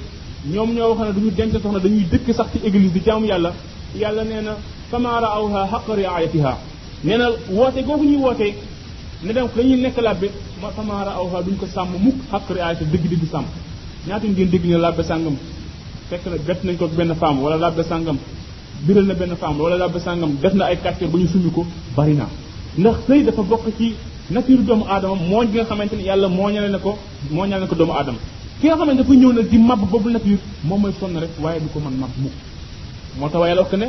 ñoom 0.54 0.70
ñoo 0.76 0.90
wax 0.90 1.08
ne 1.08 1.14
duñu 1.16 1.32
denc 1.40 1.54
soxna 1.54 1.80
dañuy 1.80 2.06
dëkk 2.12 2.28
sax 2.36 2.48
ci 2.52 2.58
église 2.68 2.92
di 2.92 3.00
jaamu 3.06 3.26
yàlla 3.26 3.54
yàlla 4.02 4.24
nee 4.26 4.42
na 4.50 4.56
fama 4.92 5.12
raawha 5.26 5.62
haqqa 5.74 5.94
riayatiha 6.02 6.54
nee 7.08 7.18
na 7.22 7.28
woote 7.58 7.82
googu 7.90 8.06
ñuy 8.10 8.20
woote 8.26 8.48
ne 9.26 9.32
donc 9.38 9.52
dañuy 9.58 9.80
nekk 9.86 9.98
labbe 10.08 10.28
ma 10.62 10.70
fama 10.78 10.96
raawha 11.10 11.38
duñ 11.46 11.56
ko 11.62 11.66
sàmm 11.76 11.92
mukk 12.06 12.18
haqqa 12.34 12.52
riayatiha 12.58 12.88
dëgg 12.94 13.06
dëgg 13.12 13.26
sàmm 13.34 13.46
ñaata 14.08 14.26
ngeen 14.34 14.50
dégg 14.54 14.66
ne 14.72 14.78
labbe 14.86 15.02
sàngam 15.10 15.36
fekk 16.10 16.24
na 16.32 16.38
bett 16.48 16.60
nañ 16.64 16.76
ko 16.82 16.88
benn 16.98 17.16
femme 17.22 17.40
wala 17.46 17.58
labbe 17.66 17.84
sàngam 17.92 18.18
biral 18.86 19.06
na 19.10 19.14
benn 19.22 19.36
femme 19.42 19.60
wala 19.66 19.78
labbe 19.84 20.00
sàngam 20.06 20.32
def 20.42 20.54
na 20.54 20.66
ay 20.70 20.78
quartier 20.84 21.08
ba 21.12 21.18
ñu 21.20 21.28
summi 21.34 21.52
ko 21.58 21.66
bari 21.98 22.14
na 22.22 22.26
ndax 22.78 22.96
sëy 23.08 23.24
dafa 23.24 23.42
bokk 23.52 23.66
ci 23.78 23.94
nature 24.30 24.64
doomu 24.68 24.86
aadama 24.92 25.16
mooñ 25.32 25.46
bi 25.52 25.56
nga 25.58 25.66
xamante 25.70 25.96
ne 26.00 26.04
yàlla 26.10 26.28
mooñale 26.38 26.70
na 26.76 26.80
ko 26.86 26.92
mooñale 27.36 27.60
na 27.62 27.68
ko 27.68 27.76
doomu 27.80 27.94
aadama 27.94 28.20
ki 28.62 28.68
nga 28.68 28.76
xamante 28.80 28.98
dafa 29.02 29.14
ñëw 29.22 29.32
nag 29.38 29.48
di 29.52 29.58
mab 29.58 29.80
boobu 29.92 30.10
nature 30.10 30.40
moom 30.68 30.80
mooy 30.82 30.94
sonn 31.00 31.18
rek 31.24 31.34
waaye 31.44 31.60
du 31.64 31.68
ko 31.74 31.80
man 31.86 31.94
mab 32.02 32.12
mukk 32.24 32.36
moo 33.20 33.28
tax 33.32 33.40
waaye 33.42 33.56
la 33.56 33.62
wax 33.62 33.74
ne 33.82 33.88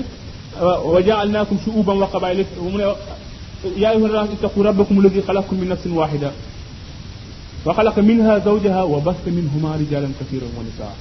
وجعلناكم 0.62 1.56
شعوبا 1.66 1.92
وقبائل 2.00 2.38
يا 3.84 3.90
أيها 3.92 4.06
الناس 4.06 4.28
اتقوا 4.36 4.64
ربكم 4.68 4.94
الذي 5.02 5.20
خلقكم 5.22 5.56
من 5.60 5.68
نفس 5.74 5.86
واحدة 5.86 6.30
وخلق 7.66 7.96
منها 7.98 8.34
زوجها 8.38 8.82
وبث 8.82 9.22
منهما 9.36 9.70
رجالا 9.80 10.08
كثيرا 10.20 10.48
ونساء 10.58 10.94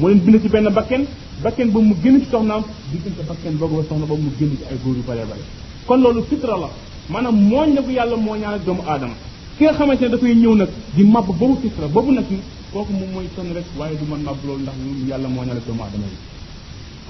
mu 0.00 0.08
leen 0.08 0.20
bind 0.24 0.36
ci 0.42 0.48
benn 0.52 0.68
bakken 0.78 1.02
bakken 1.44 1.68
ba 1.74 1.80
mu 1.86 1.94
génn 2.02 2.16
ci 2.22 2.26
soxnaam 2.30 2.62
diggante 2.92 3.22
bakken 3.30 3.52
boobu 3.60 3.76
ba 3.80 3.82
soxna 3.88 4.06
ba 4.10 4.14
mu 4.24 4.30
génn 4.38 4.52
ci 4.58 4.64
ay 4.70 4.76
góor 4.84 4.94
yu 4.98 5.02
bare 5.08 5.24
bare 5.30 5.44
kon 5.88 6.00
loolu 6.02 6.22
fitra 6.30 6.56
la 6.62 6.68
maanaam 7.08 7.36
mooñ 7.52 7.68
la 7.76 7.80
bu 7.86 7.90
yàlla 7.98 8.16
mooñaan 8.26 8.54
ak 8.58 8.64
doomu 8.68 8.82
aadama 8.92 9.16
ki 9.56 9.62
nga 9.64 9.72
xamante 9.78 10.02
ne 10.04 10.08
dafay 10.14 10.34
ñëw 10.42 10.54
nag 10.60 10.70
di 10.94 11.02
màbb 11.14 11.28
boobu 11.40 11.54
fitra 11.64 11.86
boobu 11.94 12.10
nag 12.12 12.26
kooku 12.72 12.92
moom 12.98 13.10
mooy 13.14 13.28
sonn 13.36 13.48
rek 13.56 13.66
waaye 13.78 13.96
du 14.00 14.04
man 14.10 14.20
màbb 14.28 14.40
loolu 14.46 14.62
ndax 14.64 14.76
yàlla 15.10 15.28
mooñaan 15.36 15.56
ak 15.60 15.64
doomu 15.68 15.82
aadama 15.86 16.06
yi 16.12 16.16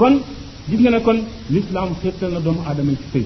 kon 0.01 0.15
gis 0.69 0.79
nga 0.81 0.91
ne 0.91 1.01
kon 1.01 1.19
l'islam 1.51 1.89
xeetal 2.03 2.31
na 2.33 2.41
doomu 2.41 2.61
aadama 2.69 2.93
ci 2.97 3.05
sëy 3.13 3.25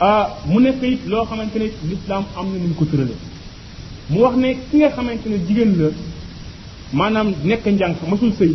ah, 0.00 0.22
mu 0.46 0.60
nekk 0.60 0.82
it 0.82 1.02
loo 1.08 1.24
xamante 1.30 1.56
ne 1.58 1.68
l'islam 1.88 2.24
am 2.36 2.46
na 2.52 2.58
nu 2.60 2.66
mu 2.70 2.74
ko 2.74 2.84
tëralee 2.84 3.16
mu 4.10 4.18
wax 4.20 4.36
ne 4.36 4.48
ki 4.70 4.76
nga 4.78 4.90
xamante 4.90 5.26
ne 5.28 5.36
jigéen 5.46 5.72
la 5.80 5.88
maanaam 6.92 7.32
nekk 7.42 7.66
njàng 7.66 7.94
masul 8.08 8.32
sëy 8.38 8.52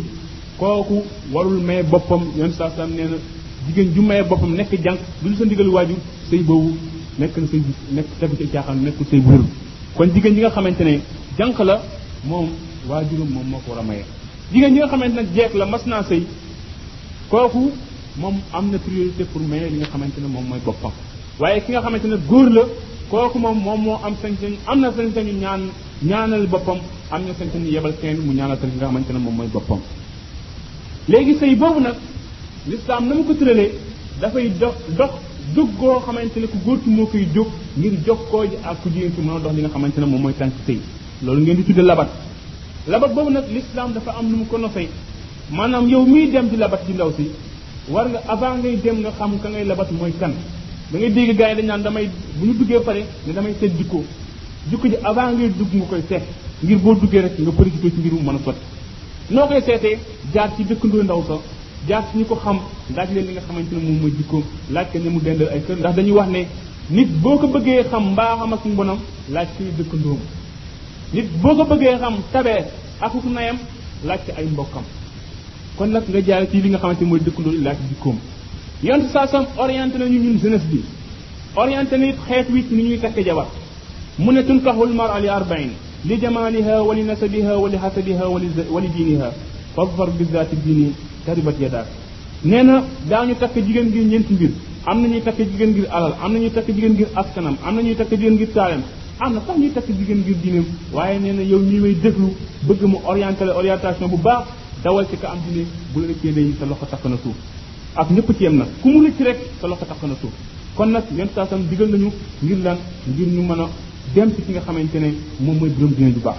kooku 0.58 1.02
warul 1.32 1.58
may 1.68 1.82
boppam 1.82 2.22
yoon 2.36 2.52
saa 2.52 2.70
salaam 2.70 2.90
nee 2.94 3.18
jigéen 3.66 3.92
ju 3.94 4.00
maye 4.02 4.22
boppam 4.22 4.52
nekk 4.54 4.72
jànq 4.84 5.00
lu 5.22 5.34
sa 5.36 5.44
ndigal 5.44 5.68
waajur 5.76 5.98
sëy 6.30 6.42
boobu 6.48 6.76
nekk 7.18 7.36
na 7.36 7.46
sëy 7.52 7.62
nekk 7.96 8.06
tegu 8.20 8.36
ci 8.38 8.48
caaxaan 8.52 8.76
nekkul 8.84 9.06
sëy 9.10 9.20
bu 9.20 9.30
wérul 9.30 9.48
kon 9.96 10.06
jigéen 10.14 10.34
ji 10.34 10.40
nga 10.40 10.50
xamante 10.50 10.82
ne 10.84 11.00
jànq 11.38 11.58
la 11.64 11.82
moom 12.28 12.48
waajuram 12.88 13.28
moom 13.34 13.46
moo 13.50 13.60
ko 13.66 13.72
war 13.72 13.80
a 13.80 13.82
maye 13.82 14.04
jigéen 14.52 14.72
ji 14.74 14.78
nga 14.78 14.86
xamante 14.86 15.14
ne 15.16 15.22
jeeg 15.34 15.52
la 15.54 15.66
mas 15.66 15.84
naa 15.86 16.02
sëy 16.02 16.22
kooku 17.30 17.72
moom 18.18 18.40
am 18.52 18.70
na 18.70 18.78
priorité 18.78 19.24
pour 19.32 19.40
maye 19.42 19.68
li 19.70 19.76
nga 19.78 19.86
xamante 19.88 20.18
ne 20.20 20.26
moom 20.26 20.44
mooy 20.50 20.58
boppam 20.64 20.90
waaye 21.38 21.62
ki 21.64 21.70
nga 21.72 21.80
xamante 21.82 22.06
ne 22.10 22.16
góor 22.28 22.48
la 22.50 22.62
kooku 23.10 23.38
moom 23.38 23.58
moom 23.62 23.80
moo 23.82 23.96
am 24.04 24.14
sañ-sañ 24.22 24.52
am 24.66 24.80
na 24.80 24.92
sañ-sañu 24.92 25.32
ñaan 25.42 25.62
ñaanal 26.02 26.46
boppam 26.46 26.78
am 27.10 27.22
na 27.26 27.32
sañ-sañu 27.38 27.70
yebal 27.72 27.94
kenn 28.00 28.18
mu 28.24 28.32
ñaanal 28.32 28.58
sañ 28.60 28.70
ki 28.70 28.76
nga 28.76 28.86
xamante 28.86 29.12
ne 29.12 29.18
moom 29.18 29.36
mooy 29.36 29.46
boppam 29.48 29.78
léegi 31.08 31.36
sëy 31.38 31.54
boobu 31.54 31.80
nag 31.80 31.94
lislaam 32.66 33.06
na 33.08 33.14
mu 33.14 33.24
ko 33.24 33.34
tëralee 33.34 33.72
dafay 34.20 34.48
dox 34.60 34.74
dox 34.98 35.10
dug 35.54 35.68
goo 35.78 35.98
xamante 36.04 36.38
ne 36.40 36.46
ku 36.46 36.58
góor 36.64 36.78
ki 36.82 36.90
moo 36.90 37.06
koy 37.06 37.28
jóg 37.32 37.48
ngir 37.76 37.92
jokkoo 38.04 38.44
ji 38.46 38.56
ak 38.64 38.82
ku 38.82 38.88
jigéen 38.90 39.14
ki 39.14 39.20
mën 39.20 39.36
a 39.36 39.40
dox 39.40 39.52
li 39.54 39.60
nga 39.60 39.68
xamante 39.70 39.98
ne 40.00 40.06
moom 40.06 40.22
mooy 40.22 40.34
tànk 40.34 40.52
sëy 40.66 40.80
loolu 41.22 41.40
ngeen 41.42 41.56
di 41.56 41.64
tudde 41.64 41.82
labat 41.82 42.08
labat 42.88 43.14
boobu 43.14 43.30
nag 43.30 43.44
lislaam 43.52 43.92
dafa 43.92 44.10
am 44.18 44.26
nu 44.30 44.36
mu 44.38 44.46
ko 44.46 44.58
nosey 44.58 44.88
maanaam 45.50 45.86
yow 45.88 46.04
miy 46.06 46.30
dem 46.30 46.48
di 46.48 46.56
labat 46.56 46.84
ci 46.86 46.92
ndaw 46.94 47.12
si 47.16 47.26
war 47.92 48.06
nga 48.12 48.20
avant 48.32 48.56
ngay 48.62 48.76
dem 48.84 48.98
nga 49.02 49.10
xam 49.18 49.32
ka 49.42 49.48
ngay 49.48 49.64
labat 49.64 49.90
mooy 49.98 50.12
kan 50.20 50.32
da 50.90 50.96
ngay 50.98 51.10
dégg 51.16 51.32
gars 51.38 51.48
yi 51.50 51.56
dañ 51.58 51.66
naan 51.70 51.82
damay 51.82 52.06
bu 52.38 52.46
ñu 52.46 52.52
duggee 52.60 52.80
pare 52.88 53.02
ne 53.24 53.32
damay 53.32 53.54
seet 53.60 53.72
jikko 53.78 54.02
jikko 54.70 54.86
ji 54.92 54.96
avant 55.10 55.30
ngay 55.36 55.48
dugg 55.58 55.72
nga 55.78 55.86
koy 55.90 56.02
seet 56.10 56.22
ngir 56.62 56.78
boo 56.84 56.94
duggee 57.02 57.20
rek 57.24 57.34
nga 57.38 57.52
profité 57.52 57.90
ci 57.94 58.00
ngir 58.00 58.12
mu 58.12 58.20
mën 58.26 58.36
a 58.38 58.40
sotti 58.44 58.64
noo 59.34 59.46
koy 59.48 59.60
seetee 59.66 59.96
jaar 60.32 60.50
ci 60.56 60.62
dëkkandoo 60.70 61.02
ndaw 61.02 61.22
sa 61.28 61.34
jaar 61.88 62.04
ci 62.10 62.18
ñi 62.18 62.24
ko 62.26 62.34
xam 62.34 62.58
laaj 62.96 63.08
leen 63.14 63.26
li 63.26 63.32
nga 63.32 63.42
xamante 63.46 63.72
ne 63.74 63.80
moom 63.86 63.98
mooy 64.00 64.12
jikkoom 64.16 64.42
laaj 64.70 64.86
ko 64.92 64.98
ña 64.98 65.10
mu 65.10 65.20
dendal 65.20 65.48
ay 65.54 65.60
kër 65.66 65.76
ndax 65.78 65.94
dañuy 65.96 66.16
wax 66.18 66.28
ne 66.28 66.42
nit 66.90 67.08
boo 67.22 67.38
ko 67.38 67.46
bëggee 67.54 67.84
xam 67.90 68.04
mbaaxam 68.12 68.52
ak 68.52 68.64
mbonam 68.64 68.98
laaj 69.34 69.48
koy 69.56 69.66
dëkkandoom 69.78 70.18
nit 71.14 71.26
boo 71.42 71.54
ko 71.56 71.64
bëggee 71.72 71.96
xam 72.00 72.14
tabee 72.32 72.64
ak 73.00 73.12
nayam 73.36 73.56
laaj 74.04 74.20
ay 74.36 74.46
mbokkam 74.46 74.84
kon 75.78 75.88
nag 75.92 76.04
nga 76.10 76.20
jaare 76.20 76.48
ci 76.50 76.60
li 76.62 76.68
nga 76.68 76.78
xamante 76.78 77.04
mooy 77.04 77.20
dëkk 77.26 77.38
loolu 77.44 77.60
laaj 77.66 77.78
jikkoom 77.88 78.16
yonent 78.82 79.10
saa 79.14 79.26
sam 79.28 79.44
orienté 79.56 79.96
ñu 79.98 80.08
ñun 80.24 80.38
jeunesse 80.42 80.66
bi 80.72 80.80
orienté 81.54 81.96
na 81.96 82.06
xeet 82.26 82.46
wi 82.52 82.66
ci 82.68 82.74
ni 82.74 82.82
ñuy 82.88 82.98
takk 82.98 83.16
jabar 83.26 83.46
mu 84.18 84.32
ne 84.32 84.42
tunkaxul 84.46 84.92
mar 84.92 85.10
li 85.20 85.28
arbain 85.28 85.70
li 86.04 86.14
jamaliha 86.20 86.82
wa 86.82 86.92
li 86.96 87.02
nasabiha 87.02 87.54
wa 87.62 87.68
li 87.68 87.76
hasabiha 87.82 88.24
wa 88.72 88.80
li 88.80 88.88
diiniha 88.94 89.28
fadfar 89.74 90.10
bi 90.18 90.24
zaati 90.32 90.56
diini 90.64 90.92
taribat 91.24 91.56
yadaak 91.60 91.86
nee 92.50 92.62
na 92.68 92.82
daañu 93.08 93.34
takk 93.40 93.54
jigéen 93.66 93.86
ngir 93.88 94.04
ñeenti 94.10 94.32
mbir 94.34 94.50
am 94.86 95.00
na 95.02 95.06
ñuy 95.08 95.22
takk 95.22 95.38
jigéen 95.50 95.70
ngir 95.70 95.86
alal 95.96 96.14
am 96.22 96.32
na 96.32 96.38
ñuy 96.38 96.50
takk 96.56 96.68
jigéen 96.74 96.92
ngir 96.94 97.08
askanam 97.14 97.56
am 97.66 97.74
na 97.76 97.82
ñuy 97.82 97.94
takk 97.94 98.10
jigéen 98.10 98.34
ngir 98.34 98.50
taalam 98.54 98.82
am 99.20 99.32
na 99.34 99.40
sax 99.46 99.56
ñuy 99.58 99.70
takk 99.70 99.86
jigéen 99.98 100.18
ngir 100.24 100.36
di 100.42 100.50
waaye 100.92 101.18
nee 101.20 101.32
na 101.38 101.42
yow 101.42 101.60
ñi 101.60 101.94
déglu 102.02 102.28
bëgg 102.66 102.82
mu 102.86 102.96
orienté 103.06 103.44
la 103.44 103.54
orientation 103.56 104.08
bu 104.08 104.16
baax 104.16 104.44
dawal 104.82 105.06
ci 105.08 105.16
ka 105.16 105.28
am 105.32 105.38
dine 105.48 105.66
bu 105.92 106.00
la 106.00 106.06
rëccee 106.08 106.32
day 106.32 106.54
sa 106.58 106.64
loxo 106.66 106.86
takk 106.86 107.04
na 107.04 107.16
suuf 107.22 107.34
ak 107.94 108.10
ñëpp 108.10 108.36
ci 108.36 108.42
yem 108.44 108.56
nag 108.56 108.68
ku 108.82 108.88
mu 108.88 109.02
rëcc 109.06 109.18
rek 109.24 109.38
sa 109.60 109.66
loxo 109.66 109.84
takk 109.84 110.02
na 110.02 110.14
suuf 110.20 110.30
kon 110.74 110.86
nag 110.90 111.04
yenn 111.16 111.28
saa 111.34 111.46
sam 111.46 111.66
digal 111.68 111.88
nañu 111.88 112.12
ngir 112.42 112.58
lan 112.62 112.78
ngir 113.06 113.26
ñu 113.26 113.42
mën 113.42 113.60
a 113.60 113.68
dem 114.14 114.34
ci 114.34 114.42
ki 114.42 114.52
nga 114.52 114.60
xamante 114.60 114.98
ne 114.98 115.14
moom 115.38 115.58
mooy 115.58 115.70
borom 115.70 115.92
dine 115.94 116.12
ju 116.12 116.20
baax 116.20 116.36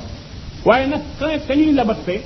waaye 0.65 0.88
nag 0.88 1.02
ka 1.19 1.28
kañuy 1.47 1.73
labat 1.73 1.97
fe 2.06 2.21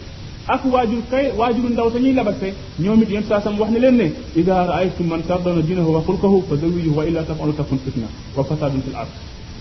ak 0.48 0.62
waajur 0.66 1.02
kay 1.10 1.32
waajuru 1.36 1.70
ndaw 1.70 1.92
sañuy 1.92 2.14
ñuy 2.14 2.34
fe 2.40 2.54
ñoom 2.80 3.02
it 3.02 3.10
yenn 3.10 3.24
saa 3.28 3.42
sam 3.42 3.58
wax 3.58 3.72
ne 3.72 3.80
leen 3.80 3.96
ne 3.96 4.14
ida 4.36 4.66
raaytum 4.66 5.08
man 5.08 5.24
tardona 5.26 5.62
dinahu 5.62 5.92
wa 5.94 6.02
xulqahu 6.02 6.44
fa 6.48 6.56
zawijuhu 6.56 6.96
wa 6.96 7.06
illa 7.06 7.24
tafalu 7.24 7.54
takun 7.56 7.80
fitna 7.84 8.08
wa 8.36 8.44
fasadun 8.44 8.82
fil 8.84 8.96
ard 8.96 9.08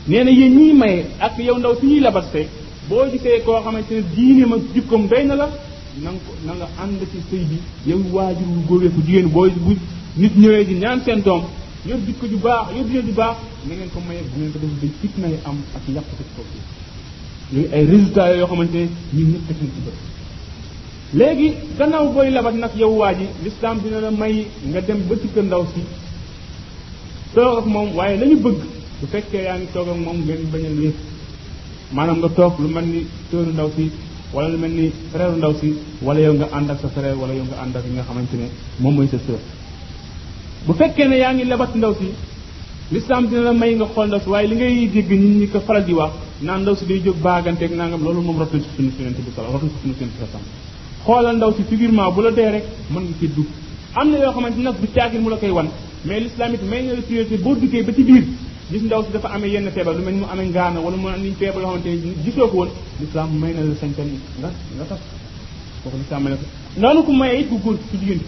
nee 0.06 0.22
na 0.24 0.30
yéen 0.30 0.54
ñiy 0.54 0.72
maye 0.72 1.06
ak 1.18 1.38
yow 1.38 1.56
ndaw 1.58 1.74
suñuy 1.80 2.00
labat 2.00 2.28
fe 2.30 2.46
boo 2.88 3.06
gisee 3.10 3.42
koo 3.44 3.58
xamante 3.64 3.90
ne 3.94 4.02
diine 4.14 4.46
ma 4.46 4.56
jikkoom 4.74 5.06
doy 5.08 5.24
na 5.26 5.34
la 5.36 5.48
na 6.00 6.10
nga 6.12 6.18
ko 6.24 6.32
na 6.48 6.66
ànd 6.82 7.00
ci 7.10 7.18
sëy 7.30 7.44
bi 7.50 7.58
yow 7.86 8.00
waajur 8.12 8.48
wu 8.48 8.60
góobee 8.68 8.90
ko 8.94 9.00
jigéen 9.06 9.28
booy 9.32 9.50
bu 9.64 9.76
nit 10.16 10.32
ñëwee 10.40 10.64
di 10.68 10.74
ñaan 10.74 11.02
seen 11.04 11.20
doom 11.22 11.44
yóbbu 11.84 12.12
ko 12.18 12.26
ju 12.26 12.38
baax 12.38 12.66
yóbbu 12.76 12.88
jikko 12.90 13.06
ju 13.06 13.12
baax 13.14 13.36
na 13.68 13.74
ngeen 13.74 13.90
ko 13.94 14.00
mayee 14.08 14.22
bu 14.30 14.34
ngeen 14.40 14.52
ko 14.52 14.58
def 14.62 14.74
day 14.80 14.92
fitna 15.00 15.26
yi 15.32 15.38
am 15.44 15.58
ak 15.76 15.82
yàq 15.88 16.04
ko 16.10 16.14
ci 16.16 16.24
kaw 16.34 16.44
yooyu 17.52 17.74
ay 17.76 17.84
résultats 17.84 18.36
yoo 18.38 18.46
xamante 18.50 18.72
ne 18.72 18.88
ñun 19.16 19.28
ñëpp 19.32 19.46
teg 19.48 19.56
nañ 19.60 19.68
ci 19.84 21.14
léegi 21.18 21.48
gannaaw 21.78 22.12
booy 22.12 22.30
labat 22.30 22.54
nag 22.54 22.74
yow 22.74 22.92
waa 22.96 23.12
ji 23.12 23.26
l'islam 23.42 23.80
dina 23.82 24.00
la 24.00 24.10
may 24.10 24.46
nga 24.68 24.80
dem 24.80 25.06
ba 25.08 25.14
ci 25.20 25.28
ndaw 25.42 25.66
si 25.74 25.82
toog 27.34 27.58
ak 27.58 27.66
moom 27.66 27.92
waaye 27.94 28.16
la 28.16 28.26
bëgg 28.26 28.42
bu 28.98 29.06
fekkee 29.10 29.42
yaa 29.42 29.56
ngi 29.58 29.68
toog 29.72 29.88
ak 29.88 29.96
moom 29.98 30.18
ngeen 30.24 30.48
bañ 30.50 30.64
a 30.64 30.92
maanaam 31.94 32.18
nga 32.18 32.28
toog 32.30 32.58
lu 32.60 32.68
mel 32.68 32.86
ni 32.86 33.04
teeru 33.30 33.52
ndaw 33.52 33.68
si 33.76 33.90
wala 34.34 34.48
lu 34.52 34.58
mel 34.62 34.70
ni 34.80 34.86
frère 35.12 35.32
ndaw 35.38 35.52
si 35.60 35.68
wala 36.06 36.20
yow 36.26 36.34
nga 36.40 36.46
ànd 36.58 36.68
ak 36.72 36.78
sa 36.82 36.88
frère 36.94 37.12
wala 37.22 37.32
yow 37.38 37.44
nga 37.50 37.58
ànd 37.64 37.74
ak 37.76 37.84
yi 37.86 37.92
nga 37.96 38.04
xamante 38.08 38.36
ne 38.40 38.46
moom 38.82 38.94
mooy 38.96 39.08
sa 39.12 39.18
sœur 39.26 39.40
bu 40.66 40.72
fekkee 40.80 41.08
ne 41.10 41.16
yaa 41.22 41.32
ngi 41.34 41.44
lebat 41.44 41.72
ndaw 41.76 41.92
si 42.00 42.08
l'islam 42.92 43.26
dina 43.28 43.42
la 43.48 43.52
may 43.52 43.74
nga 43.78 43.84
xool 43.92 44.06
ndaw 44.10 44.20
si 44.24 44.28
waaye 44.32 44.46
li 44.50 44.56
ngay 44.56 44.74
dégg 44.94 45.10
nit 45.22 45.34
ñi 45.40 45.48
ko 45.52 45.60
faral 45.66 45.84
di 45.84 45.92
wax 46.00 46.12
naan 46.46 46.62
ndaw 46.62 46.74
si 46.78 46.84
day 46.90 47.00
jóg 47.04 47.18
baaganteeg 47.26 47.72
nga 47.78 47.96
loolu 48.04 48.20
moom 48.26 48.38
rotuñ 48.42 48.60
ci 48.64 48.68
suñu 48.76 48.90
sunante 48.96 49.20
bi 49.26 49.32
sala 49.36 49.48
rotuñ 49.52 49.68
ci 49.68 49.94
suñu 50.00 50.10
xoolal 51.04 51.36
ndaw 51.36 51.50
si 51.56 51.62
figurement 51.68 52.10
bu 52.14 52.20
la 52.22 52.30
dee 52.30 52.50
rek 52.56 52.64
mën 52.90 53.02
nga 53.02 53.14
ci 53.20 53.26
dugg 53.36 53.48
am 53.98 54.10
na 54.10 54.16
yoo 54.18 54.32
xamante 54.32 54.60
nag 54.60 54.76
bu 54.80 54.86
caagin 54.94 55.20
mu 55.20 55.28
la 55.28 55.36
koy 55.36 55.50
wan 55.50 55.68
mais 56.06 56.20
l'islam 56.24 56.54
it 56.54 56.62
may 56.70 56.82
na 56.86 56.94
la 56.94 57.02
ba 57.02 57.94
ci 57.98 58.04
biir 58.08 58.24
gis 58.72 58.82
ndaw 58.88 59.02
si 59.04 59.12
dafa 59.12 59.28
amee 59.36 59.50
yenn 59.52 59.68
feebar 59.74 59.94
lu 59.94 60.02
mel 60.06 60.14
ni 60.16 60.20
mu 60.20 60.26
amee 60.32 60.48
ngaana 60.52 60.78
wala 60.80 60.96
mu 61.02 61.08
am 61.08 61.22
feebar 61.40 61.60
yoo 61.64 61.72
xamante 61.74 61.88
ni 62.04 62.10
gisoo 62.24 62.48
ko 62.52 62.60
lislaam 63.00 63.30
may 63.40 63.52
na 63.52 63.60
la 63.68 63.74
sañ-sañ 63.82 64.08
nga 64.40 64.48
nga 64.76 64.84
tas 64.90 65.02
kooku 65.82 65.96
lislaam 66.00 66.22
may 66.24 66.32
ko 66.40 66.46
noonu 66.80 67.00
ko 67.04 67.12
góor 67.62 67.76
ci 67.90 67.94
jigéen 68.00 68.20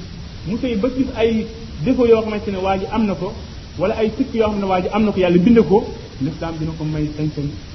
mu 0.48 0.56
sëy 0.60 0.74
ba 0.76 0.88
gis 0.96 1.08
ay 1.22 1.46
défaut 1.84 2.08
yoo 2.08 2.20
xamante 2.24 2.48
ne 2.50 2.58
waa 2.58 2.76
am 2.96 3.04
na 3.06 3.14
ko 3.14 3.32
wala 3.78 3.94
ay 3.96 4.08
sikk 4.16 4.34
yoo 4.34 4.48
xam 4.50 4.58
ne 4.60 4.66
waa 4.66 4.80
am 4.96 5.04
na 5.04 5.12
ko 5.12 5.18
yàlla 5.20 5.38
bind 5.44 5.58
ko 5.68 5.78
lislaam 6.22 6.54
dina 6.58 6.72
ko 6.78 6.84
may 6.84 7.06
sañ 7.16 7.28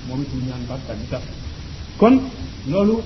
moom 0.08 0.22
it 0.22 0.30
mu 0.36 0.42
ñaan 0.48 0.62
bàkkaar 0.70 0.96
bi 1.02 1.08
tax 1.10 1.24
kon 1.98 2.20
loolu 2.72 3.02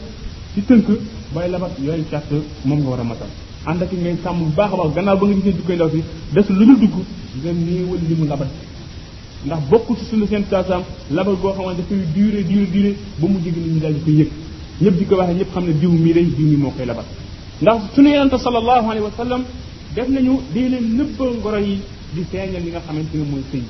ci 0.56 0.62
tënk 0.62 0.86
booy 1.34 1.48
labat 1.50 1.72
yooyu 1.80 2.04
càtt 2.12 2.30
moom 2.66 2.80
nga 2.80 2.90
war 2.90 3.00
a 3.00 3.04
matal 3.04 3.30
ànd 3.70 3.82
ak 3.82 3.92
ngay 3.94 4.16
sàmm 4.24 4.40
bu 4.40 4.52
baax 4.58 4.74
a 4.74 4.76
baax 4.78 4.92
gannaaw 4.96 5.18
ba 5.20 5.26
nga 5.26 5.36
gisee 5.38 5.56
duggee 5.58 5.76
ndaw 5.78 5.90
si 5.90 6.04
des 6.34 6.48
lu 6.50 6.64
dul 6.68 6.80
dugg 6.82 6.96
nga 7.42 7.50
néewal 7.54 8.00
li 8.10 8.16
mu 8.20 8.28
labat 8.28 8.50
ndax 9.46 9.60
bokkul 9.70 9.98
ci 9.98 10.06
sunna 10.10 10.26
seen 10.26 10.46
saasaam 10.50 10.84
labal 11.12 11.36
boo 11.36 11.52
xamante 11.52 11.80
dafay 11.82 12.00
duré 12.16 12.44
duré 12.44 12.66
duré 12.74 12.92
ba 13.20 13.28
mu 13.28 13.40
jigi 13.40 13.60
nit 13.60 13.74
ñi 13.74 13.80
daal 13.80 13.94
di 13.94 14.02
koy 14.04 14.16
yëg 14.18 14.32
ñëpp 14.82 14.98
di 15.00 15.06
ko 15.06 15.16
waxee 15.16 15.36
ñëpp 15.38 15.52
xam 15.54 15.66
ne 15.66 15.74
diw 15.80 15.92
mii 15.92 16.14
day 16.14 16.26
diw 16.38 16.48
mii 16.48 16.58
moo 16.64 16.72
koy 16.72 16.86
labal 16.86 17.04
ndax 17.62 17.80
sunu 17.94 18.10
yonente 18.10 18.38
sallallahu 18.38 18.86
alayhi 18.92 19.04
wa 19.10 19.14
sallam 19.18 19.44
def 19.94 20.08
nañu 20.08 20.40
day 20.54 20.70
leen 20.70 20.86
nëbba 20.98 21.26
ngoro 21.40 21.58
yi 21.58 21.82
di 22.14 22.22
feeñal 22.32 22.64
yi 22.64 22.70
nga 22.72 22.82
xamante 22.86 23.16
ne 23.18 23.24
mooy 23.32 23.44
sëy 23.52 23.64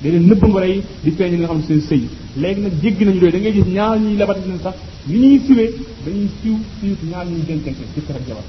day 0.00 0.10
leen 0.10 0.26
nëbba 0.28 0.64
yi 0.66 0.82
di 1.04 1.10
feeñal 1.16 1.38
nga 1.40 1.48
xamante 1.50 1.70
ne 1.74 1.80
sëy 1.88 2.02
léegi 2.36 2.60
nag 2.60 2.72
jéggi 2.82 3.04
nañu 3.06 3.20
doy 3.20 3.30
da 3.30 3.38
ngay 3.38 3.52
gis 3.52 3.66
ñaar 3.72 3.96
ñuy 4.00 4.16
labati 4.16 4.40
seen 4.42 4.58
sax 4.60 4.74
li 5.06 5.18
ñuy 5.18 5.38
siwee 5.46 5.68
dañuy 6.04 6.28
siw 6.42 6.56
siw 6.80 6.96
ñaar 7.10 7.26
ñuy 7.30 7.42
dencante 7.46 7.82
jëkkër 7.94 8.16
ak 8.16 8.22
jabar 8.26 8.46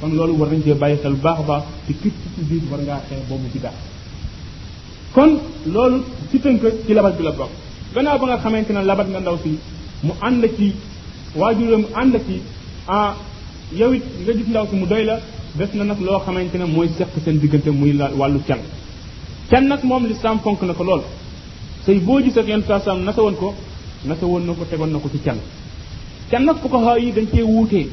kon 0.00 0.12
loolu 0.16 0.32
war 0.38 0.48
nañ 0.50 0.62
cee 0.64 0.74
bàyyi 0.74 0.96
xel 1.02 1.12
bu 1.12 1.20
baax 1.20 1.38
a 1.40 1.42
baax 1.48 1.62
te 1.86 1.92
képp 2.02 2.16
ci 2.34 2.40
biir 2.48 2.62
war 2.70 2.80
boobu 3.28 3.48
ci 3.52 3.60
daal 3.60 3.76
kon 5.14 5.30
loolu 5.66 6.02
ci 6.30 6.38
tënk 6.38 6.62
ci 6.86 6.94
labat 6.94 7.16
bi 7.16 7.22
la 7.24 7.32
bokk 7.32 7.50
gannaaw 7.94 8.18
ba 8.18 8.26
nga 8.26 8.38
xamante 8.42 8.72
ne 8.72 8.82
labat 8.84 9.08
nga 9.08 9.20
ndaw 9.20 9.36
si 9.42 9.58
mu 10.04 10.12
ànd 10.20 10.44
ci 10.56 10.72
waajuram 11.34 11.80
mu 11.80 11.88
ànd 12.00 12.14
ci 12.26 12.42
ah 12.86 13.16
yow 13.78 13.92
it 13.96 14.04
nga 14.24 14.32
gis 14.36 14.48
ndaw 14.48 14.66
si 14.70 14.76
mu 14.76 14.86
doy 14.86 15.04
la 15.04 15.18
des 15.58 15.70
na 15.74 15.84
nag 15.84 16.00
loo 16.06 16.18
xamante 16.24 16.56
ne 16.58 16.64
mooy 16.64 16.88
seq 16.98 17.08
seen 17.24 17.38
diggante 17.38 17.70
muy 17.80 17.92
wàllu 18.18 18.40
can 18.46 18.58
can 19.50 19.64
nag 19.66 19.82
moom 19.82 20.06
lislaam 20.06 20.38
fonk 20.44 20.62
na 20.62 20.72
ko 20.74 20.82
lool 20.84 21.02
sëy 21.84 21.98
boo 22.06 22.20
gis 22.24 22.36
ak 22.36 22.46
yenn 22.48 22.62
tasaam 22.68 22.98
nasa 23.06 23.22
woon 23.22 23.36
ko 23.42 23.54
nasa 24.04 24.24
woon 24.26 24.44
na 24.46 24.52
ko 24.52 24.64
tegoon 24.70 24.90
na 24.92 24.98
ko 24.98 25.08
ci 25.14 25.18
can 25.26 25.38
can 26.30 26.44
nag 26.44 26.58
ko 26.62 26.68
xaw 26.68 26.96
yi 26.98 27.12
dañ 27.16 27.26
cee 27.32 27.42
wuutee 27.42 27.88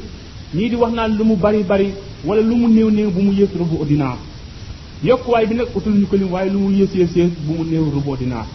ñii 0.56 0.69
di 0.71 0.75
wax 0.75 0.91
naan 0.93 1.15
lu 1.17 1.23
mu 1.23 1.36
bari 1.36 1.63
bari 1.71 1.88
wala 2.25 2.41
lu 2.41 2.56
mu 2.56 2.67
néew 2.67 2.89
néew 2.89 3.10
bu 3.12 3.21
mu 3.21 3.32
yées 3.34 3.51
rubu 3.60 3.78
ordinaire 3.82 4.17
yokkuwaay 5.06 5.46
bi 5.48 5.56
nag 5.56 5.68
utul 5.76 5.94
ñu 5.94 6.08
ko 6.08 6.15
lim 6.18 6.32
waaye 6.32 6.50
lu 6.52 6.58
mu 6.60 6.72
yées 6.74 6.89
yées 6.96 7.10
yées 7.15 7.30
bu 7.46 7.54
mu 7.60 7.63
néew 7.70 7.84
rubo 7.94 8.15
dinaar 8.15 8.48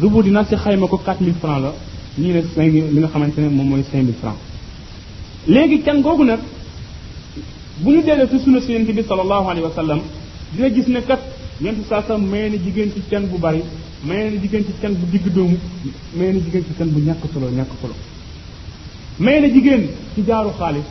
rubo 0.00 0.22
dinaar 0.22 0.46
si 0.48 0.54
xayma 0.56 0.86
ko 0.86 0.96
4000 0.96 1.34
francs 1.40 1.60
la 1.62 1.72
ñii 2.18 2.32
ne 2.32 2.42
5 2.54 2.90
li 2.94 2.98
nga 3.00 3.08
xamante 3.08 3.38
ne 3.40 3.48
moom 3.48 3.68
mooy 3.68 3.82
5000 3.92 4.12
francs 4.20 4.38
léegi 5.46 5.82
can 5.82 6.00
googu 6.00 6.24
nag 6.24 6.40
bu 7.80 7.90
ñu 7.92 8.02
delloo 8.02 8.28
ci 8.30 8.38
sunna 8.44 8.60
si 8.62 8.72
yonente 8.72 8.92
bi 8.92 9.02
salallahu 9.06 9.48
alayhi 9.50 9.66
wa 9.68 9.72
sallam 9.74 10.00
dina 10.52 10.70
gis 10.72 10.86
ne 10.86 11.00
kat 11.04 11.20
yonente 11.60 11.86
saa 11.86 12.02
sa 12.06 12.16
may 12.16 12.48
na 12.50 12.56
jigéen 12.56 12.90
ci 12.94 13.02
can 13.10 13.22
bu 13.30 13.36
bari 13.38 13.62
may 14.04 14.30
na 14.30 14.40
jigéen 14.40 14.64
ci 14.64 14.72
can 14.80 14.90
bu 14.94 15.04
digg 15.10 15.26
doomu 15.34 15.58
may 16.14 16.32
na 16.32 16.38
jigéen 16.40 16.64
ci 16.64 16.72
can 16.78 16.86
bu 16.88 16.98
ñàkk 17.00 17.24
solo 17.32 17.48
ñàkk 17.50 17.70
solo 17.80 17.94
may 19.18 19.40
na 19.40 19.48
jigéen 19.48 19.88
ci 20.14 20.22
jaaru 20.26 20.50
xaalis 20.56 20.86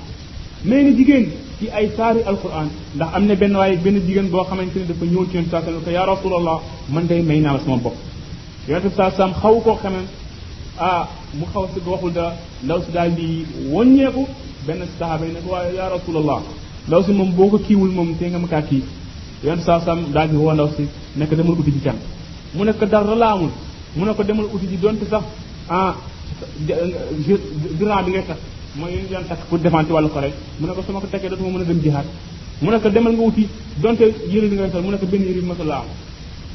may 0.64 0.84
na 0.84 0.92
jigéen 0.96 1.30
ci 1.62 1.70
ay 1.70 1.86
saari 1.96 2.22
alquran 2.32 2.68
ndax 2.96 3.10
am 3.18 3.26
na 3.30 3.36
benn 3.42 3.56
waaye 3.60 3.76
benn 3.86 3.98
jigéen 4.06 4.30
boo 4.34 4.44
xamante 4.50 4.76
ne 4.82 4.86
dafa 4.90 5.06
ñëw 5.12 5.26
ci 5.30 5.36
yonent 5.38 5.50
saa 5.52 5.62
ko 5.84 5.90
yaa 5.98 6.06
rasulallah 6.12 6.58
man 6.94 7.06
day 7.08 7.22
may 7.22 7.40
naa 7.40 7.58
sama 7.64 7.78
bopp 7.86 7.94
yonent 8.68 8.84
bi 8.86 8.92
saa 8.98 9.12
sam 9.18 9.32
xaw 9.42 9.56
ko 9.66 9.72
xamee 9.82 10.06
ah 10.90 11.06
mu 11.38 11.46
xaw 11.54 11.66
si 11.74 11.80
waxul 11.88 12.12
da 12.18 12.26
law 12.70 12.80
si 12.84 12.92
daal 12.92 13.12
di 13.14 13.46
woññeeku 13.74 14.24
benn 14.66 14.82
sahaba 14.98 15.26
yi 15.28 15.34
ne 15.34 15.40
ko 15.46 15.50
waaye 15.54 15.72
yaa 15.78 15.90
rasulallah 15.96 16.40
ndaw 16.90 17.02
si 17.06 17.12
moom 17.14 17.32
boo 17.38 17.50
ko 17.54 17.58
kiiwul 17.60 17.92
moom 17.98 18.18
te 18.18 18.26
nga 18.30 18.40
ma 18.42 18.48
kaa 18.48 18.64
kii 18.70 18.84
yonent 19.46 19.64
saa 19.68 19.80
sam 19.86 20.06
daal 20.14 20.30
di 20.30 20.36
woo 20.42 20.54
ndaw 20.54 20.70
si 20.76 20.88
nekk 21.16 21.34
demal 21.38 21.60
uti 21.62 21.72
ji 21.72 21.80
can 21.86 21.98
mu 22.58 22.64
ne 22.64 22.72
ko 22.74 22.86
dara 22.86 23.14
amul 23.34 23.52
mu 23.96 24.04
ne 24.06 24.14
ko 24.16 24.24
demal 24.24 24.48
uti 24.54 24.66
ji 24.68 24.78
donte 24.80 25.06
sax 25.08 25.24
ah 25.70 25.94
diraa 27.78 28.02
bi 28.06 28.12
ngay 28.14 28.26
tax 28.28 28.40
mooy 28.76 28.92
yéen 28.94 29.08
daan 29.12 29.26
takk 29.28 29.46
pour 29.50 29.60
défendre 29.60 29.86
ci 29.86 29.92
wàllu 29.92 30.08
ko 30.10 30.20
rek 30.20 30.34
mu 30.60 30.68
ne 30.68 30.74
ko 30.74 30.82
su 30.82 30.92
ma 30.92 31.00
ko 31.00 31.08
takkee 31.08 31.30
dootuma 31.30 31.50
mën 31.50 31.62
a 31.62 31.66
dem 31.66 31.82
jihaat 31.82 32.06
mu 32.62 32.72
ne 32.72 32.80
ko 32.80 32.90
demal 32.90 33.12
nga 33.14 33.22
wuti 33.22 33.48
donte 33.82 34.02
yëre 34.32 34.48
li 34.48 34.56
ngay 34.56 34.70
sol 34.72 34.82
mu 34.84 34.92
ne 34.92 34.98
ko 34.98 35.06
benn 35.06 35.24
bi 35.24 35.42
ma 35.42 35.54
la 35.64 35.78
am 35.80 35.86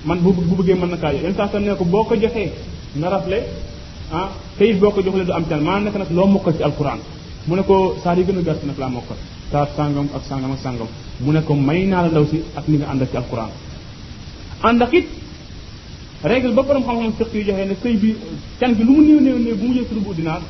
man 0.04 0.18
bu 0.20 0.32
bu 0.32 0.54
bëggee 0.56 0.74
mën 0.74 0.88
na 0.90 0.96
kaa 0.96 1.12
jox 1.12 1.52
yéen 1.54 1.76
ko 1.76 1.84
boo 1.84 2.04
ko 2.04 2.14
joxee 2.14 2.52
nga 2.96 3.08
rafle 3.08 3.38
ah 4.12 4.30
te 4.56 4.72
boo 4.74 4.90
ko 4.90 5.02
joxlee 5.02 5.24
du 5.26 5.32
am 5.32 5.46
can 5.46 5.60
maanaam 5.60 5.84
nekk 5.84 5.96
nag 5.96 6.10
loo 6.10 6.26
mokkal 6.26 6.56
ci 6.56 6.62
alquran 6.62 6.98
mu 7.46 7.54
ne 7.54 7.62
ko 7.62 7.96
saar 8.02 8.16
gën 8.16 8.38
a 8.38 8.42
gàtt 8.42 8.64
nag 8.64 8.78
laa 8.78 8.88
mokkal 8.88 9.16
saar 9.50 9.68
sàngam 9.76 10.08
ak 10.14 10.22
sàngam 10.28 10.52
ak 10.52 10.58
sàngam 10.60 10.88
mu 11.20 11.54
may 11.66 11.84
naa 11.86 12.08
la 12.08 12.24
si 12.30 12.42
ak 12.54 12.64
ni 12.68 12.76
nga 12.78 12.86
ànd 12.90 13.02
ak 13.02 13.10
ci 13.10 13.16
alquran 13.16 13.50
ànd 14.62 14.82
ba 16.54 16.62
borom 16.62 16.82
xam-xam 16.82 17.12
fiq 17.32 17.46
yu 17.46 17.54
joxee 17.70 17.96
bi 18.02 18.16
can 18.58 18.74
bi 18.74 18.82
lu 18.84 18.92
mu 18.96 19.20
néew 19.20 19.38
néew 19.38 20.14
dinaar 20.16 20.40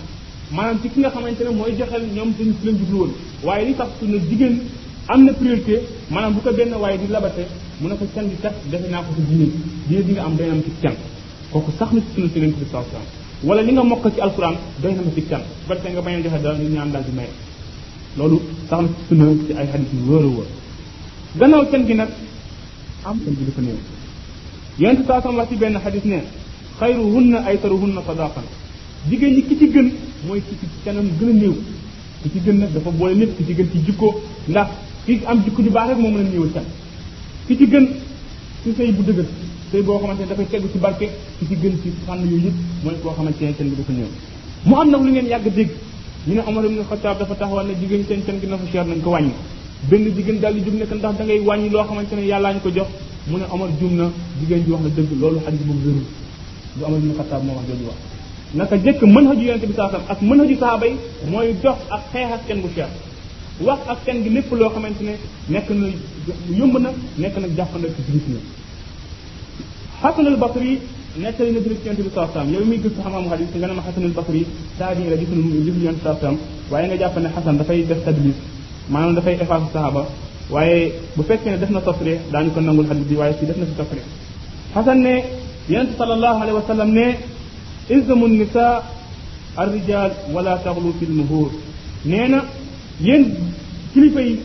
maanaam 0.51 0.79
ci 0.83 0.89
ki 0.91 1.01
nga 1.01 1.11
xamante 1.11 1.43
ne 1.45 1.51
mooy 1.51 1.75
joxel 1.79 2.03
ñoom 2.15 2.31
dañu 2.39 2.55
si 2.59 2.65
leen 2.67 2.77
jublu 2.79 3.11
waaye 3.43 3.67
li 3.67 3.75
tax 3.77 3.89
su 3.99 4.07
ne 4.07 4.19
jigéen 4.29 4.61
am 5.09 5.25
na 5.25 5.33
priorité 5.33 5.83
maanaam 6.09 6.35
bu 6.35 6.41
ko 6.41 6.53
benn 6.53 6.73
waaye 6.75 6.99
di 6.99 7.07
labate 7.09 7.47
mu 7.81 7.89
ne 7.89 7.97
ko 7.97 8.07
can 8.15 8.25
di 8.29 8.37
kat 8.41 8.55
defe 8.71 8.87
naa 8.89 9.03
ko 9.03 9.13
sa 9.17 9.23
diine 9.29 10.03
di 10.05 10.13
nga 10.13 10.23
am 10.25 10.35
day 10.37 10.49
am 10.51 10.63
ci 10.63 10.71
can 10.81 10.95
kooku 11.51 11.71
sax 11.77 11.91
na 11.93 12.01
ci 12.01 12.07
sunna 12.15 12.29
si 12.33 12.39
leen 12.39 12.53
ko 12.53 12.65
sa 12.71 12.85
wala 13.43 13.61
li 13.63 13.73
nga 13.73 13.83
mokk 13.83 14.15
ci 14.15 14.21
alquran 14.21 14.57
day 14.81 14.93
na 14.95 15.03
ma 15.03 15.11
ci 15.15 15.25
can 15.27 15.43
su 15.43 15.67
ko 15.69 15.75
defee 15.75 15.91
nga 15.91 16.03
a 16.07 16.11
ñu 16.11 16.69
ñaan 16.73 16.91
daal 16.91 17.05
di 17.05 17.13
maye 17.13 17.31
loolu 18.17 18.41
sax 18.69 18.81
na 18.81 18.87
ci 18.95 19.03
sunna 19.09 19.25
ci 19.47 19.53
ay 19.53 19.67
xadis 19.67 19.89
yu 19.93 20.05
wóor 20.11 20.23
a 20.23 20.27
wóor 20.27 20.47
gannaaw 21.39 21.69
can 21.71 21.85
gi 21.87 21.95
nag 21.95 22.09
am 23.03 23.19
can 23.25 23.35
gi 23.39 23.45
dafa 23.45 23.61
néew 23.63 23.79
yonente 24.79 25.05
saa 25.07 25.21
sam 25.21 25.35
wax 25.35 25.49
ci 25.49 25.57
benn 25.57 25.75
ay 25.77 25.93
ne 26.05 26.23
xayruhunna 26.79 27.39
aytaruhunna 27.49 28.01
sadaqan 28.07 28.45
jigéen 29.09 29.35
ñi 29.35 29.47
ki 29.47 29.57
ci 29.59 29.71
gën 29.71 29.89
mooy 30.27 30.43
ki 30.49 30.57
ci 30.59 30.67
kanam 30.85 31.09
gën 31.19 31.29
a 31.29 31.33
néew 31.33 31.55
ki 32.23 32.31
ci 32.33 32.41
gën 32.45 32.59
nag 32.59 32.73
dafa 32.73 32.91
boole 32.91 33.15
lépp 33.15 33.37
ki 33.37 33.45
ci 33.47 33.55
gën 33.55 33.71
ci 33.71 33.79
jikko 33.85 34.21
ndax 34.49 34.69
ki 35.05 35.21
am 35.25 35.43
jikko 35.45 35.63
ju 35.63 35.71
baax 35.71 35.89
rek 35.91 35.99
moo 35.99 36.11
mën 36.11 36.27
a 36.27 36.29
néewal 36.29 36.51
sax 36.53 36.65
ki 37.47 37.57
ci 37.57 37.67
gën 37.67 37.87
ci 38.65 38.71
sëy 38.77 38.91
bu 38.93 39.03
dëgër 39.05 39.27
sëy 39.71 39.83
boo 39.83 39.99
xamante 39.99 40.21
ne 40.23 40.27
dafay 40.27 40.47
tegu 40.51 40.69
ci 40.73 40.79
barke 40.79 41.07
ki 41.39 41.47
ci 41.47 41.55
gën 41.55 41.79
ci 41.83 41.93
fànn 42.05 42.21
yooyu 42.25 42.43
yëpp 42.47 42.55
mooy 42.85 42.95
koo 43.03 43.13
xamante 43.15 43.43
ne 43.45 43.55
kenn 43.55 43.69
bi 43.69 43.77
dafa 43.77 43.93
néew 43.93 44.09
mu 44.65 44.75
am 44.81 44.91
nag 44.91 45.03
lu 45.05 45.11
ngeen 45.13 45.27
yàgg 45.27 45.53
dégg 45.55 45.71
ñu 46.27 46.35
ne 46.35 46.41
Omar 46.49 46.65
ibn 46.65 46.83
Khattab 46.89 47.19
dafa 47.21 47.35
taxawal 47.37 47.67
ne 47.67 47.75
jigéen 47.79 48.05
seen 48.07 48.23
seen 48.27 48.41
gi 48.41 48.47
na 48.49 48.57
fa 48.59 48.65
cher 48.73 48.85
nañ 48.87 49.01
ko 49.03 49.11
wàññi 49.11 49.31
benn 49.89 50.07
jigéen 50.17 50.41
daal 50.41 50.55
di 50.61 50.69
nekk 50.71 50.93
ndax 50.93 51.15
da 51.17 51.25
ngay 51.25 51.39
wàññi 51.45 51.71
loo 51.71 51.85
xamante 51.85 52.13
ne 52.17 52.23
yàllaa 52.27 52.53
ñu 52.55 52.61
ko 52.61 52.71
jox 52.75 52.89
mu 53.29 53.37
ne 53.39 53.45
Omar 53.53 53.69
na 53.69 54.11
jigéen 54.41 54.65
ji 54.65 54.71
wax 54.73 54.83
na 54.83 54.89
dëgg 54.89 55.21
loolu 55.21 55.39
xadis 55.41 55.61
boobu 55.65 55.87
wérul 55.89 56.03
du 56.79 56.85
Omar 56.85 56.99
ibn 56.99 57.15
Khattab 57.17 57.45
moo 57.45 57.55
wax 57.55 57.67
jooju 57.71 57.87
wax 57.87 58.15
naka 58.57 58.77
jëkk 58.85 59.01
mën 59.15 59.27
haju 59.27 59.43
yonent 59.49 59.67
bi 59.71 59.75
saasam 59.79 60.03
ak 60.13 60.21
mën 60.21 60.39
haju 60.41 60.57
saaba 60.61 60.85
yi 60.87 60.97
mooy 61.31 61.53
dox 61.63 61.79
ak 61.97 62.03
xeex 62.13 62.29
ak 62.37 62.43
kenn 62.47 62.61
bu 62.63 62.69
cher 62.75 62.89
wax 63.67 63.81
ak 63.93 63.99
kenn 64.05 64.23
gi 64.23 64.31
lépp 64.37 64.51
loo 64.59 64.69
xamante 64.75 65.03
ne 65.09 65.15
nekk 65.55 65.69
na 65.79 65.87
yëmb 66.59 66.75
na 66.85 66.91
nekk 67.23 67.37
nag 67.43 67.53
jàppandal 67.57 67.91
ci 67.97 68.03
julit 68.09 68.27
na 68.33 68.39
xasan 70.01 70.27
al 70.27 70.37
basri 70.43 70.79
nettali 71.23 71.51
na 71.53 71.61
julit 71.67 71.83
yonent 71.85 72.01
bi 72.07 72.11
saasam 72.15 72.47
yow 72.53 72.65
mi 72.65 72.77
gis 72.83 72.93
xam 72.97 73.03
xam-xamu 73.13 73.29
xadis 73.33 73.49
nga 73.61 73.67
ne 73.67 73.73
ma 73.79 73.83
xasan 73.87 74.05
al 74.11 74.15
basri 74.19 74.47
taabi 74.79 75.03
la 75.11 75.17
gisul 75.21 75.39
gisul 75.65 75.83
yonent 75.87 76.03
saasam 76.07 76.35
waaye 76.71 76.87
nga 76.89 76.97
jàpp 77.01 77.17
ne 77.23 77.29
xasan 77.35 77.57
dafay 77.61 77.79
def 77.89 78.01
tadlis 78.07 78.37
maanaam 78.93 79.15
dafay 79.17 79.35
effacer 79.43 79.71
saaba 79.73 80.03
waaye 80.55 80.79
bu 81.17 81.23
fekkee 81.29 81.51
ne 81.53 81.59
def 81.63 81.71
na 81.77 81.81
tasri 81.87 82.15
daañu 82.33 82.51
ko 82.55 82.61
nangul 82.61 82.87
xadis 82.91 83.07
bi 83.11 83.15
waaye 83.21 83.33
si 83.39 83.45
def 83.49 83.57
na 83.63 83.67
si 83.71 83.75
tasri 83.81 84.03
xasan 84.75 84.99
ne 85.07 85.15
yonent 85.73 85.93
sallallahu 85.99 86.39
alayhi 86.43 86.57
wa 86.61 86.65
sallam 86.71 86.91
ne 86.99 87.07
ilzamu 87.89 88.29
nisa 88.29 88.83
walla 89.57 90.11
wala 90.35 90.59
taxlu 90.65 90.93
fil 90.99 91.13
muhur 91.19 91.51
nee 92.05 92.27
na 92.29 92.39
yéen 93.07 93.23
kilifa 93.93 94.21
yi 94.29 94.41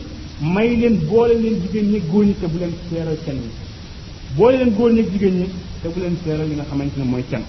may 0.54 0.76
leen 0.76 0.96
boole 1.10 1.34
leen 1.42 1.56
jigéen 1.62 1.88
ñi 1.92 2.00
góor 2.10 2.24
ñi 2.24 2.34
te 2.40 2.46
bu 2.46 2.58
leen 2.60 2.72
seeral 2.88 3.18
can 3.24 3.36
yi 3.44 3.50
boole 4.36 4.56
leen 4.56 4.70
góor 4.76 4.90
ñi 4.92 5.00
ak 5.00 5.10
jigéen 5.12 5.34
ñi 5.40 5.46
te 5.82 5.88
bu 5.88 6.00
leen 6.00 6.16
seeral 6.24 6.48
li 6.48 6.54
nga 6.54 6.64
xamante 6.70 6.96
ne 6.98 7.04
mooy 7.04 7.24
can 7.30 7.42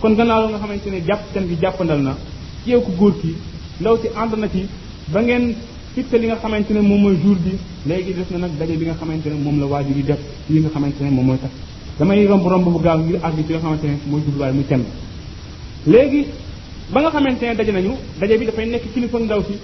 kon 0.00 0.14
gannaaw 0.14 0.48
nga 0.50 0.58
xamante 0.58 0.88
ne 0.90 1.00
jàpp 1.08 1.22
seen 1.32 1.46
bi 1.46 1.56
jàppandal 1.60 2.00
na 2.02 2.16
ci 2.62 2.70
yow 2.70 2.82
góor 2.98 3.14
ki 3.20 3.34
ndaw 3.80 3.96
si 4.02 4.08
ànd 4.14 4.32
na 4.38 4.48
ci 4.48 4.68
ba 5.12 5.20
ngeen 5.22 5.54
fitte 5.94 6.16
li 6.20 6.26
nga 6.26 6.36
xamante 6.36 6.70
ne 6.72 6.80
moom 6.80 7.00
mooy 7.00 7.16
jour 7.22 7.36
bi 7.44 7.52
léegi 7.88 8.12
des 8.14 8.28
na 8.32 8.38
nag 8.44 8.52
daje 8.58 8.74
bi 8.80 8.84
nga 8.84 8.94
xamante 9.00 9.26
ne 9.28 9.34
moom 9.44 9.58
la 9.58 9.66
waajur 9.72 9.96
yi 9.96 10.02
def 10.04 10.20
li 10.50 10.58
nga 10.60 10.68
xamante 10.70 11.00
ne 11.02 11.10
moom 11.10 11.26
mooy 11.28 11.38
tax 11.40 11.52
damay 11.98 12.26
romb 12.26 12.46
romb 12.46 12.64
bu 12.74 12.78
gaaw 12.86 12.98
ngir 13.00 13.18
àgg 13.24 13.38
ci 13.46 13.52
nga 13.52 13.60
xamante 13.64 13.86
ne 13.86 13.96
mooy 14.08 14.20
jubluwaay 14.24 14.52
léegi 15.86 16.26
ba 16.92 17.00
nga 17.00 17.10
xamante 17.10 17.42
ne 17.46 17.54
daje 17.54 17.72
nañu 17.72 17.92
daje 18.18 18.38
bi 18.38 18.44
dafay 18.46 18.66
nekk 18.68 18.92
kilifa 18.92 19.18
ndaw 19.18 19.42
si 19.46 19.54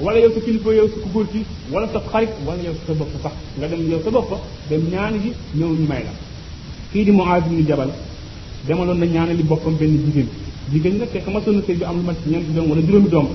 wala 0.00 0.18
yow 0.18 0.32
sa 0.32 0.40
kilifa 0.40 0.72
yow 0.72 0.86
sa 0.88 1.00
ku 1.12 1.24
si 1.32 1.44
wala 1.70 1.88
sa 1.92 2.00
xarit 2.10 2.30
wala 2.46 2.62
yow 2.62 2.74
sa 2.86 2.92
bopp 2.94 3.10
sax 3.22 3.32
nga 3.58 3.66
dem 3.68 3.90
yow 3.90 4.00
sa 4.04 4.10
bopp 4.10 4.30
dem 4.70 4.88
ñaana 4.90 5.18
gi 5.18 5.32
ñëw 5.56 5.66
ñu 5.68 5.86
may 5.86 6.02
la 6.04 6.12
kii 6.92 7.04
di 7.04 7.10
Muaaz 7.10 7.44
ibn 7.50 7.64
Jabal 7.66 7.90
demaloon 8.66 8.98
na 8.98 9.04
ñaanali 9.06 9.42
boppam 9.42 9.74
benn 9.76 10.02
jigéen 10.06 10.28
jigéen 10.72 10.98
nag 10.98 11.08
fekk 11.12 11.26
ma 11.28 11.40
sonn 11.44 11.62
sëy 11.66 11.74
bi 11.76 11.84
am 11.84 11.96
lu 11.96 12.02
mat 12.02 12.16
ci 12.22 12.30
ñeenti 12.30 12.52
doom 12.52 12.68
wala 12.70 12.80
juróomi 12.80 13.08
doom 13.08 13.28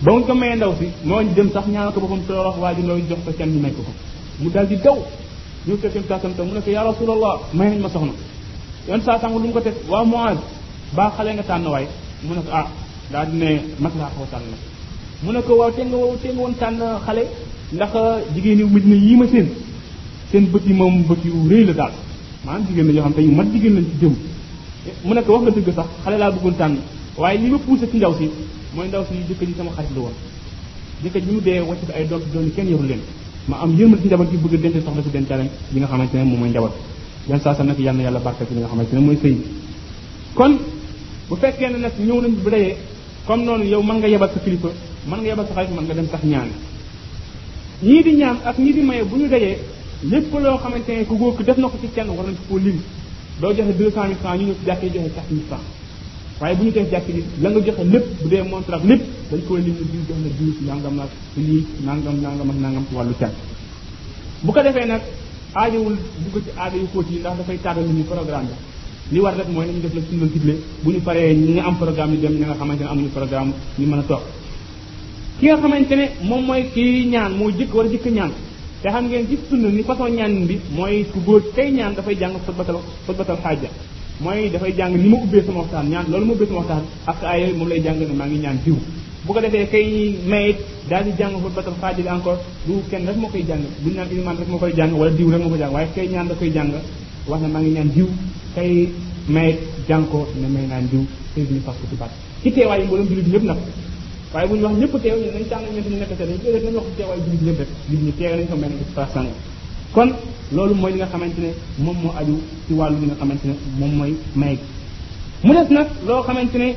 ba 0.00 0.12
nga 0.12 0.20
ko 0.26 0.34
mayee 0.34 0.56
ndaw 0.56 0.74
si 0.78 0.86
moo 1.04 1.22
ñu 1.22 1.32
dem 1.34 1.50
sax 1.52 1.64
ñaanal 1.68 1.92
ko 1.92 2.00
boppam 2.00 2.20
torox 2.26 2.58
waa 2.58 2.74
ji 2.74 2.82
looy 2.86 3.02
jox 3.08 3.18
ko 3.24 3.32
kenn 3.38 3.52
ñu 3.54 3.60
may 3.60 3.70
ko 3.72 3.80
ko 3.82 3.92
mu 4.40 4.50
daal 4.50 4.66
di 4.66 4.76
daw 4.76 4.98
ñu 5.66 5.76
fekkee 5.78 6.02
saasam 6.06 6.34
tam 6.36 6.46
mu 6.48 6.52
ne 6.52 6.60
ko 6.60 6.70
yaa 6.70 6.84
rasulallah 6.84 7.40
may 7.54 7.70
nañ 7.70 7.80
ma 7.80 7.88
soxna 7.88 8.12
yoon 8.88 9.00
saasam 9.00 9.32
lu 9.32 9.38
mu 9.48 9.52
ko 9.52 9.60
teg 9.60 9.74
waaw 9.88 10.04
Muaaz 10.04 10.38
baa 10.96 11.10
xale 11.16 11.30
nga 11.34 11.42
tànn 11.48 11.66
waay 11.74 11.86
mu 12.26 12.32
ne 12.36 12.40
ko 12.44 12.50
ah 12.58 12.66
daal 13.12 13.26
di 13.30 13.36
ne 13.42 13.48
mag 13.82 13.92
laa 13.98 14.10
xaw 14.16 14.26
tànn 14.32 14.44
mu 15.22 15.30
ne 15.34 15.40
ko 15.46 15.52
waaw 15.60 15.70
te 15.76 15.82
nga 15.88 15.96
waaw 16.02 16.14
woon 16.38 16.54
tànn 16.60 16.78
xale 17.04 17.22
ndax 17.76 17.92
ah, 17.98 18.12
jigéen 18.34 18.58
yi 18.60 18.64
Medina 18.74 18.94
yii 19.04 19.16
ma 19.20 19.24
seen 19.32 19.46
seen 20.30 20.44
bët 20.52 20.64
yi 20.66 20.72
moom 20.80 20.94
bët 21.08 21.20
yu 21.26 21.34
rëy 21.52 21.64
la 21.68 21.72
daal 21.80 21.92
maanaam 22.44 22.64
jigéen 22.68 22.86
la 22.88 22.92
yoo 22.96 23.02
xam 23.06 23.14
te 23.16 23.20
yu 23.26 23.30
mat 23.38 23.46
jigéen 23.52 23.74
lañ 23.76 23.84
ci 23.90 23.94
jëm 24.00 24.14
mu 25.04 25.14
ne 25.14 25.20
ko 25.24 25.30
wax 25.34 25.42
nga 25.44 25.50
dëgg 25.56 25.68
sax 25.78 25.88
xale 26.04 26.16
laa 26.22 26.30
bëggoon 26.34 26.56
tànn 26.60 26.76
waaye 27.18 27.38
li 27.42 27.46
ma 27.52 27.58
poussé 27.64 27.86
ci 27.90 27.96
ndaw 27.96 28.14
si 28.18 28.26
mooy 28.74 28.88
ndaw 28.88 29.02
si 29.08 29.14
jëkkër 29.28 29.46
ji 29.48 29.54
sama 29.58 29.70
xarit 29.76 29.90
la 29.96 30.00
woon 30.04 30.12
jëkkër 31.02 31.20
ji 31.22 31.26
bi 31.28 31.32
mu 31.34 31.40
dee 31.46 31.58
wàcc 31.68 31.82
ko 31.86 31.92
ay 31.98 32.04
doom 32.10 32.22
leen 32.90 33.00
ma 33.48 33.56
am 33.62 33.70
yërmal 33.76 34.00
ci 34.02 34.06
njaboot 34.06 34.30
gi 34.30 34.36
bëgg 34.42 34.64
a 34.66 34.68
denc 34.74 34.84
soxla 34.86 35.02
si 35.02 35.10
dencaleen 35.14 35.48
nga 35.80 35.86
xamante 35.90 36.14
ne 36.16 36.22
moom 36.30 36.38
mooy 36.40 36.50
njaboot 36.50 36.72
yan 37.28 37.40
sa 37.44 37.62
nag 37.62 37.78
yàlla 37.78 37.92
na 37.98 38.02
yàlla 38.06 38.18
barka 38.26 38.42
ci 38.46 38.54
li 38.54 38.60
nga 38.60 38.66
xamante 38.72 38.92
ne 38.94 39.00
mooy 39.06 39.18
sëy 39.22 39.36
kon 40.38 40.52
bu 41.30 41.36
fekkee 41.42 41.70
ne 41.72 41.78
nag 41.82 41.92
ñëw 42.06 42.18
nañ 42.22 42.32
bu 42.42 42.50
dayee 42.50 42.76
comme 43.26 43.44
noonu 43.44 43.64
yow 43.64 43.82
mën 43.82 43.96
nga 43.98 44.08
yebal 44.08 44.30
sa 44.34 44.38
kilifa 44.40 44.68
mën 45.08 45.18
nga 45.20 45.28
yebal 45.28 45.46
sa 45.46 45.52
xarit 45.54 45.70
mën 45.76 45.84
nga 45.84 45.94
dem 45.94 46.08
sax 46.10 46.22
ñaan 46.24 46.48
ñii 47.82 48.02
di 48.02 48.12
ñaan 48.16 48.36
ak 48.44 48.58
ñii 48.58 48.72
di 48.72 48.80
maye 48.80 49.02
bu 49.04 49.16
ñu 49.16 49.28
dayee 49.28 49.58
lépp 50.10 50.32
loo 50.44 50.56
xamante 50.58 50.88
ne 50.96 51.04
ku 51.04 51.14
góor 51.18 51.36
ki 51.36 51.44
def 51.44 51.56
na 51.58 51.66
ko 51.68 51.76
ci 51.80 51.88
kenn 51.94 52.08
war 52.08 52.26
nañ 52.26 52.36
koo 52.48 52.58
lim 52.58 52.78
doo 53.40 53.52
joxe 53.52 53.76
200000 53.76 53.92
francs 53.92 54.40
ñu 54.40 54.44
ñëw 54.46 54.54
ci 54.58 54.64
jàkk 54.66 54.82
yi 54.82 54.88
joxe 54.94 55.08
4000 55.16 55.42
francs 55.48 55.64
waaye 56.40 56.54
bu 56.56 56.64
ñu 56.64 56.70
def 56.72 56.90
jàkk 56.92 57.08
yi 57.08 57.24
la 57.42 57.48
nga 57.50 57.60
joxe 57.66 57.84
lépp 57.92 58.06
bu 58.22 58.28
dee 58.30 58.42
montre 58.42 58.76
lépp 58.90 59.02
dañ 59.30 59.40
koy 59.46 59.60
lim 59.62 59.76
diw 59.92 60.02
jox 60.08 60.18
na 60.24 60.30
diw 60.38 60.50
nangam 60.68 60.96
la 60.96 61.04
si 61.34 61.40
lii 61.48 61.66
nangam 61.84 62.16
nangam 62.24 62.50
nangam 62.60 62.84
ci 62.88 62.94
wàllu 62.96 63.14
can 63.20 63.32
bu 64.44 64.50
ko 64.54 64.62
defee 64.62 64.86
nag 64.86 65.02
aajawul 65.54 65.94
dugg 66.24 66.42
ci 66.44 66.50
aada 66.56 66.76
yu 66.76 66.86
xóot 66.92 67.06
dafay 67.22 67.58
tàggal 67.60 67.84
nit 67.96 68.06
programme 68.08 68.48
bi 68.48 68.67
li 69.10 69.18
war 69.20 69.34
rek 69.36 69.48
mooy 69.48 69.66
ñu 69.66 69.80
def 69.80 69.94
la 69.94 70.00
suñu 70.02 70.26
diblé 70.32 70.54
bu 70.82 70.90
ñu 70.92 71.00
paree 71.00 71.34
ñu 71.34 71.58
am 71.60 71.76
programme 71.78 72.12
yi 72.14 72.20
dem 72.20 72.32
ñi 72.32 72.40
nga 72.44 72.54
xamantene 72.58 72.88
amuñu 72.90 73.08
programme 73.10 73.52
ñu 73.78 73.86
mën 73.86 73.98
a 73.98 74.02
toog 74.06 74.20
ki 75.40 75.46
nga 75.46 75.56
xamantene 75.56 76.08
moom 76.22 76.44
mooy 76.44 76.66
kii 76.72 77.06
ñaan 77.06 77.32
moo 77.38 77.48
jëkk 77.50 77.74
war 77.74 77.86
a 77.86 77.88
jëkk 77.88 78.06
ñaan 78.12 78.30
te 78.82 78.88
xam 78.90 79.06
ngeen 79.06 79.26
ci 79.28 79.38
sunna 79.48 79.68
ni 79.68 79.82
façon 79.82 80.08
ñaan 80.10 80.44
bi 80.46 80.58
mooy 80.76 81.06
ku 81.10 81.20
góor 81.24 81.42
tey 81.54 81.70
ñaan 81.72 81.94
dafay 81.94 82.16
jàng 82.18 82.34
fotbatal 82.44 82.80
fotbatal 83.06 83.38
xaaja 83.42 83.68
mooy 84.20 84.50
dafay 84.50 84.74
jàng 84.76 84.94
ni 84.94 85.08
ma 85.08 85.16
ubbee 85.22 85.42
sama 85.44 85.60
waxtaan 85.60 85.88
ñaan 85.88 86.04
loolu 86.10 86.26
ma 86.26 86.32
ubbee 86.32 86.46
sama 86.46 86.58
waxtaan 86.58 86.82
ak 87.06 87.22
ay 87.24 87.52
moom 87.56 87.68
lay 87.68 87.80
jàng 87.82 87.98
ne 87.98 88.04
maa 88.14 88.26
ngi 88.26 88.40
ñaan 88.40 88.58
diw 88.62 88.76
bu 89.24 89.32
ko 89.32 89.40
defee 89.40 89.66
kay 89.68 90.18
mayit 90.26 90.56
daal 90.88 91.04
di 91.04 91.12
jàng 91.16 91.32
fotbatal 91.42 91.72
xaaja 91.80 91.96
bi 92.02 92.08
encore 92.10 92.36
du 92.66 92.74
kenn 92.90 93.06
rek 93.06 93.16
moo 93.16 93.28
koy 93.30 93.42
jàng 93.48 93.62
du 93.80 93.90
ñaan 93.90 94.06
iman 94.12 94.36
rek 94.36 94.48
moo 94.48 94.58
koy 94.58 94.72
jàng 94.76 94.92
wala 94.92 95.10
diw 95.16 95.30
rek 95.30 95.40
moo 95.42 95.48
koy 95.48 95.58
jàng 95.58 95.72
waaye 95.72 95.88
kay 95.94 96.08
ñaan 96.08 96.28
da 96.28 96.34
koy 96.34 96.50
jàng 96.52 96.72
wax 97.26 97.40
ne 97.40 97.48
maa 97.48 97.60
ngi 97.60 97.70
ñaan 97.70 97.90
diw 97.94 98.06
kay 98.58 98.88
may 99.34 99.50
jànko 99.88 100.18
ne 100.40 100.46
may 100.54 100.64
naan 100.70 100.84
diw 100.90 101.02
sëriñ 101.30 101.50
bi 101.56 101.60
parce 101.66 101.76
que 101.80 101.86
ci 101.90 101.96
baat 102.02 102.10
ci 102.42 102.50
teewaayu 102.52 102.86
bu 102.88 102.96
ñu 103.32 103.38
wax 104.32 104.74
ñëpp 104.80 104.94
teew 105.04 105.16
nañ 105.34 105.44
tànn 105.50 105.64
ñeent 105.74 105.88
ñu 105.90 105.96
nekk 105.96 106.12
seen 106.18 106.28
dañ 106.28 106.38
koy 106.42 106.52
def 106.54 106.62
nañu 106.64 106.78
wax 106.80 106.88
teewaayu 106.98 107.22
jullit 107.30 107.42
ñëpp 108.06 108.94
ko 108.94 109.02
kon 109.94 110.10
loolu 110.54 110.74
mooy 110.80 110.92
li 110.94 110.98
nga 111.00 111.06
xamante 111.12 111.40
ne 111.44 111.50
moom 111.84 111.96
moo 112.02 112.12
aju 112.20 112.34
ci 112.66 112.72
wàllu 112.78 112.96
li 113.00 113.06
nga 113.08 113.16
xamante 113.20 113.44
ne 113.50 113.54
moom 113.80 113.92
mooy 113.98 114.12
may 114.40 114.56
mu 115.44 115.52
des 115.56 115.68
nag 115.76 115.88
loo 116.06 116.22
xamante 116.26 116.58
ne 116.62 116.68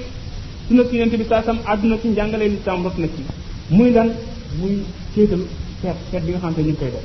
sunna 0.67 0.83
si 0.89 0.95
yonent 0.97 1.15
bi 1.21 1.25
sa 1.29 1.43
sam 1.47 1.57
àdduna 1.71 1.95
ci 2.01 2.07
njàngalee 2.09 2.47
lislaam 2.53 2.83
rot 2.85 2.97
na 3.01 3.07
ci 3.15 3.21
muy 3.77 3.91
dal 3.95 4.09
muy 4.59 4.73
céetal 5.15 5.43
feet 5.81 5.95
feet 6.09 6.23
bi 6.25 6.31
nga 6.33 6.39
xamante 6.43 6.61
ne 6.61 6.67
ñu 6.69 6.75
koy 6.81 6.91
def 6.95 7.03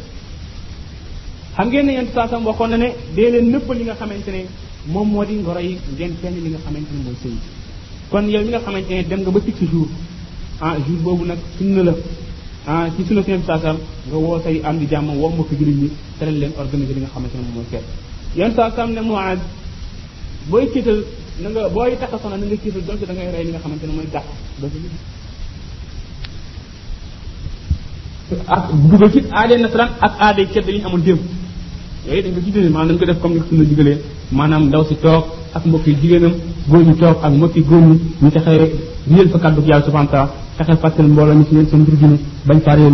xam 1.56 1.68
ngeen 1.68 1.86
ne 1.86 1.92
yonent 1.96 2.12
saa 2.16 2.28
sam 2.30 2.40
waxoon 2.46 2.70
na 2.72 2.76
ne 2.76 2.88
dee 3.14 3.30
leen 3.32 3.46
nëppal 3.52 3.76
li 3.78 3.84
nga 3.88 3.94
xamante 4.00 4.30
ne 4.36 4.42
moom 4.86 5.10
moo 5.10 5.24
di 5.26 5.34
nga 5.42 5.52
roy 5.54 5.78
ngeen 5.96 6.14
benn 6.22 6.34
li 6.42 6.48
nga 6.54 6.60
xamante 6.64 6.90
ne 6.94 7.02
mooy 7.06 7.16
sëy 7.22 7.34
kon 8.08 8.24
yow 8.32 8.42
mi 8.44 8.50
nga 8.54 8.60
xamante 8.60 8.92
ne 8.94 9.06
dem 9.06 9.20
nga 9.22 9.30
ba 9.30 9.40
fixi 9.40 9.66
jour 9.68 9.88
ah 10.60 10.74
jour 10.86 11.00
boobu 11.04 11.24
nag 11.24 11.38
sunna 11.56 11.82
la 11.88 11.94
ah 12.70 12.88
ci 12.96 13.04
sunna 13.06 13.22
seen 13.24 13.42
saasam 13.44 13.78
nga 14.08 14.16
woo 14.16 14.38
say 14.44 14.60
am 14.62 14.78
di 14.78 14.86
jàmm 14.86 15.08
woo 15.18 15.30
mbokk 15.34 15.50
jullit 15.58 15.76
ñi 15.82 15.90
teral 16.18 16.38
leen 16.38 16.52
organiser 16.56 16.94
li 16.94 17.00
nga 17.00 17.10
xamante 17.14 17.34
ne 17.36 17.42
moom 17.42 17.54
mooy 17.54 17.66
seet 17.70 17.82
yoon 18.36 18.52
saasam 18.58 18.88
ne 18.92 19.00
Muaaz 19.00 19.38
booy 20.48 20.70
kiital 20.72 20.98
na 21.42 21.48
nga 21.48 21.68
booy 21.68 21.96
takk 21.98 22.10
soxna 22.10 22.36
na 22.36 22.46
nga 22.46 22.56
ciital 22.62 22.82
donc 22.86 23.00
da 23.08 23.12
ngay 23.12 23.30
rey 23.34 23.44
li 23.46 23.50
nga 23.50 23.58
xamante 23.64 23.84
ne 23.86 23.92
mooy 23.92 24.06
gàtt 24.12 24.26
ak 28.54 28.62
dugal 28.90 29.10
ci 29.14 29.20
aade 29.38 29.54
nasaraan 29.62 29.90
ak 30.06 30.14
aade 30.26 30.42
cedd 30.52 30.68
yi 30.68 30.78
ñu 30.78 30.86
amoon 30.86 31.02
démb 31.06 31.20
yooyu 32.06 32.22
dañ 32.22 32.34
ko 32.34 32.40
ci 32.44 32.50
déglu 32.54 32.70
maanaam 32.70 32.98
dañ 32.98 33.06
def 33.10 33.18
comme 33.22 33.34
ni 33.34 33.40
ko 33.40 33.46
sunna 33.50 33.96
maanaam 34.34 34.66
ndaw 34.66 34.82
si 34.90 34.96
toog 34.98 35.24
ak 35.54 35.62
mbokki 35.66 35.94
jigéenam 36.02 36.34
góor 36.68 36.82
ñi 36.84 36.94
toog 36.96 37.22
ak 37.22 37.30
mbokki 37.32 37.60
góor 37.62 37.80
ñi 37.82 37.98
ñu 38.22 38.30
taxee 38.30 38.58
réel 39.10 39.28
fa 39.30 39.38
kàddu 39.38 39.60
yàlla 39.62 39.84
subhanahu 39.86 40.06
wa 40.10 40.12
taala 40.12 40.28
taxe 40.58 40.74
fàttali 40.82 41.08
mbooloo 41.10 41.34
mi 41.34 41.44
si 41.48 41.54
leen 41.54 41.66
seen 41.70 41.80
mbir 41.82 41.94
mi 42.00 42.18
bañ 42.46 42.60
faa 42.64 42.76
ne 42.76 42.90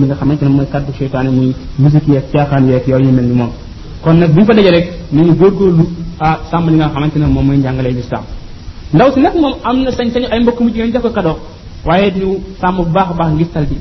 mooy 0.49 0.67
kàddu 0.73 0.93
seytaane 0.99 1.31
muy 1.31 1.55
musique 1.79 2.09
yeeg 2.13 2.85
yooyu 2.87 3.05
ñu 3.07 3.13
mel 3.13 3.25
ni 3.25 3.35
moom 3.41 3.51
kon 4.03 4.15
nag 4.19 4.31
bu 4.33 4.41
ñu 4.41 4.47
fa 4.47 4.55
dajee 4.55 4.71
rek 4.77 4.89
nañu 5.13 5.33
góorgóorlu 5.41 5.85
ah 6.21 6.39
sàmm 6.51 6.69
li 6.71 6.79
xamante 6.95 7.17
ne 7.19 7.27
moom 7.27 7.47
mooy 7.47 7.57
njàngalee 7.59 7.93
lislaam 7.99 8.25
ndaw 8.93 9.09
si 9.15 9.21
nag 9.21 9.35
moom 9.41 9.55
am 9.65 9.77
na 9.85 9.91
sañ-sañu 9.91 10.29
ay 10.31 10.41
mbokk 10.43 10.61
mu 10.61 10.69
jigéen 10.69 10.91
def 10.93 11.03
ko 11.03 11.09
kadoo 11.11 11.39
waaye 11.87 12.11
ñu 12.15 12.29
sàmm 12.61 12.77
bu 12.77 12.83
baax 12.95 13.09
a 13.13 13.15
baax 13.19 13.31
ngistal 13.35 13.65
bi 13.71 13.77